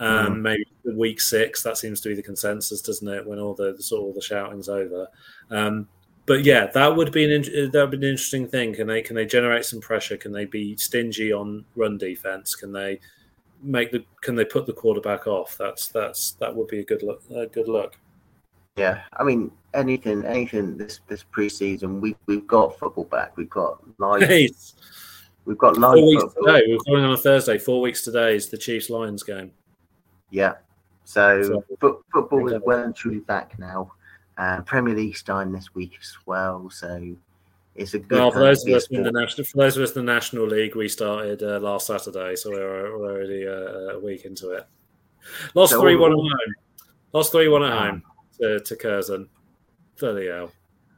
[0.00, 0.40] Um, mm.
[0.40, 1.62] Maybe week six.
[1.62, 3.26] That seems to be the consensus, doesn't it?
[3.26, 5.08] When all the sort of all the shouting's over.
[5.50, 5.88] Um,
[6.26, 8.74] but yeah, that would be an that would be an interesting thing.
[8.74, 10.16] Can they can they generate some pressure?
[10.16, 12.54] Can they be stingy on run defense?
[12.54, 12.98] Can they
[13.62, 15.56] make the can they put the quarterback off?
[15.58, 17.22] That's that's that would be a good look.
[17.34, 17.96] A good look.
[18.76, 23.36] Yeah, I mean anything anything this this preseason we we've got football back.
[23.36, 24.50] We've got live.
[25.44, 26.62] We've got live four weeks today.
[26.66, 27.58] We're going on a Thursday.
[27.58, 29.52] Four weeks today is the Chiefs Lions game.
[30.30, 30.54] Yeah.
[31.04, 33.92] So, so fo- football is well and truly back now.
[34.38, 36.70] Uh, Premier League starting this week as well.
[36.70, 37.14] So
[37.74, 38.18] it's a good.
[38.18, 40.46] Well, for those of us in the national, for those of us in the National
[40.46, 44.66] League, we started uh, last Saturday, so we're, already uh, a week into it.
[45.54, 46.30] Lost so three one at home.
[47.12, 48.02] Lost three one at home
[48.40, 49.28] to, to Curzon.
[49.98, 50.52] Bloody hell!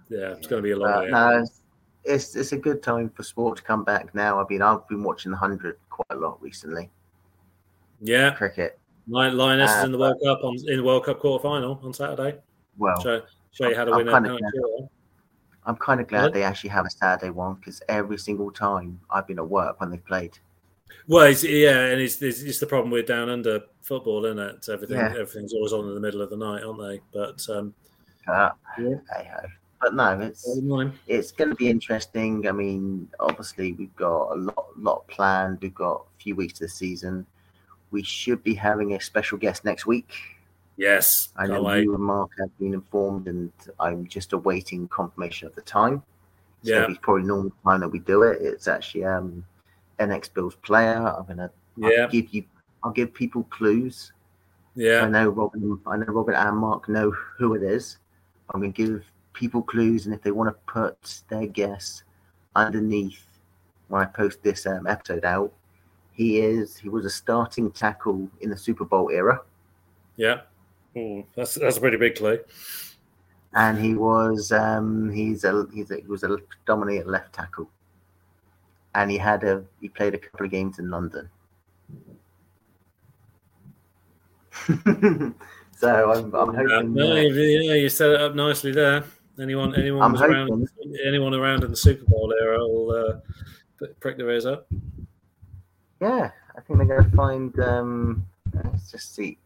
[0.09, 1.47] Yeah, it's going to be a long uh, No,
[2.07, 4.41] it's it's a good time for sport to come back now.
[4.41, 6.91] I mean, I've been watching the hundred quite a lot recently.
[8.01, 8.79] Yeah, cricket.
[9.09, 11.93] Lioness uh, is in the World Cup on in the World Cup quarter final on
[11.93, 12.39] Saturday.
[12.79, 14.09] Well, show, show you how to I'm win.
[14.09, 14.39] Kind of
[15.65, 19.27] I'm kind of glad they actually have a Saturday one because every single time I've
[19.27, 20.39] been at work when they've played.
[21.09, 24.69] Well, it's, yeah, and it's, it's, it's the problem with down under football, isn't it?
[24.69, 25.11] Everything yeah.
[25.11, 27.01] everything's always on in the middle of the night, aren't they?
[27.13, 27.75] But um,
[28.29, 28.95] uh, yeah.
[29.83, 29.91] Hey ho.
[29.91, 30.59] But no, it's
[31.07, 32.49] it's going to be interesting.
[32.49, 35.59] I mean, obviously we've got a lot lot planned.
[35.61, 37.27] We've got a few weeks of the season.
[37.91, 40.13] We should be having a special guest next week.
[40.77, 43.51] Yes, I know you and Mark have been informed, and
[43.81, 46.03] I'm just awaiting confirmation of the time.
[46.63, 48.43] So yeah, it's probably normal time that we do it.
[48.43, 49.45] It's actually um,
[49.99, 51.15] NX Bills player.
[51.17, 52.09] I'm gonna yeah.
[52.09, 52.45] give you.
[52.83, 54.13] I'll give people clues.
[54.75, 55.81] Yeah, I know Robin.
[55.87, 57.97] I know Robin and Mark know who it is.
[58.53, 59.03] I'm gonna give
[59.37, 62.03] people clues, and if they want to put their guess
[62.57, 63.23] underneath
[63.89, 65.53] when I post this um, episode out,
[66.13, 69.43] he is he was a starting tackle in the Super Bowl era.
[70.17, 70.41] Yeah,
[70.97, 72.41] Ooh, that's that's a pretty big clue.
[73.55, 77.69] And he was um, he's a he's a, he was a dominant left tackle,
[78.95, 81.29] and he had a he played a couple of games in London.
[85.77, 86.97] so I'm, I'm hoping.
[86.97, 89.05] Yeah, yeah, you set it up nicely there.
[89.41, 90.69] Anyone, anyone around,
[91.05, 94.67] anyone around in the Super Bowl era will uh, prick their ears up.
[96.01, 97.61] Yeah, I think they're going to find.
[97.61, 98.27] Um,
[98.65, 99.37] let's just see.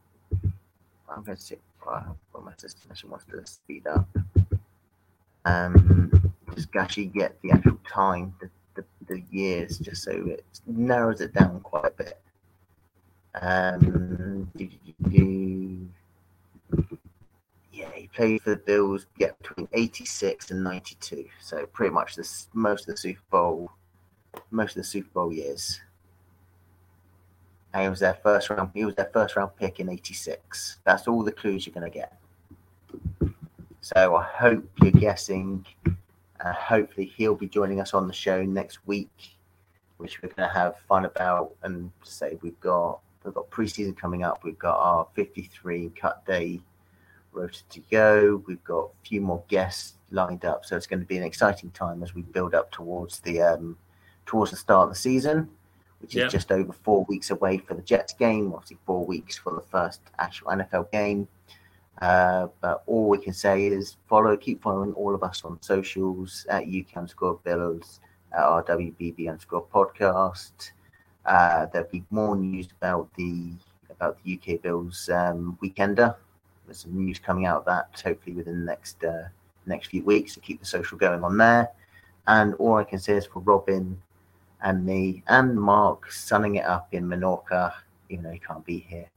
[1.08, 4.08] I'm going to see well, my destination wants to speed up.
[5.44, 11.20] Um, just actually get the actual time, the, the, the years, just so it narrows
[11.20, 12.20] it down quite a bit.
[13.40, 14.66] Um, yeah,
[15.10, 15.78] he
[18.12, 19.06] played for the Bills.
[19.18, 21.26] Yeah, between '86 and '92.
[21.40, 23.70] So pretty much this most of the Super Bowl,
[24.50, 25.80] most of the Super Bowl years.
[27.72, 28.70] And he was their first round.
[28.74, 30.78] He was their first round pick in '86.
[30.84, 32.18] That's all the clues you're going to get.
[33.80, 35.64] So I hope you're guessing.
[36.42, 39.36] Hopefully he'll be joining us on the show next week,
[39.98, 44.22] which we're going to have fun about and say we've got we've got preseason coming
[44.22, 44.42] up.
[44.42, 46.60] We've got our 53 cut day
[47.32, 48.42] rota to go.
[48.46, 51.70] We've got a few more guests lined up, so it's going to be an exciting
[51.70, 53.76] time as we build up towards the um,
[54.26, 55.48] towards the start of the season,
[56.00, 58.52] which is just over four weeks away for the Jets game.
[58.52, 61.28] Obviously, four weeks for the first actual NFL game.
[62.00, 66.46] Uh, but all we can say is follow, keep following all of us on socials
[66.48, 68.00] at UK underscore Bills,
[68.32, 70.70] at our WBB underscore podcast.
[71.26, 73.52] Uh, there'll be more news about the
[73.90, 76.16] about the UK Bills um, weekender.
[76.70, 79.24] There's some news coming out of that hopefully within the next uh,
[79.66, 81.68] next few weeks to keep the social going on there.
[82.28, 84.00] And all I can say is for Robin
[84.62, 87.72] and me and Mark sunning it up in Menorca,
[88.08, 89.08] even though he can't be here.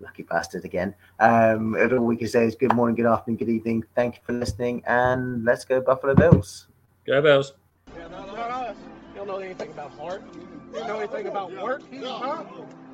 [0.00, 0.96] Lucky bastard again.
[1.20, 3.84] Um, and all we can say is good morning, good afternoon, good evening.
[3.94, 6.66] Thank you for listening, and let's go Buffalo Bills.
[7.06, 7.52] Go Bills.
[7.96, 8.76] Yeah, not, not us.
[9.12, 10.24] You don't know anything about heart.
[10.72, 11.82] You don't know anything about work.
[12.02, 12.42] Huh?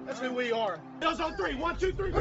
[0.05, 0.79] That's who we are.
[1.01, 1.55] Bills on three.
[1.55, 2.13] One, two, three.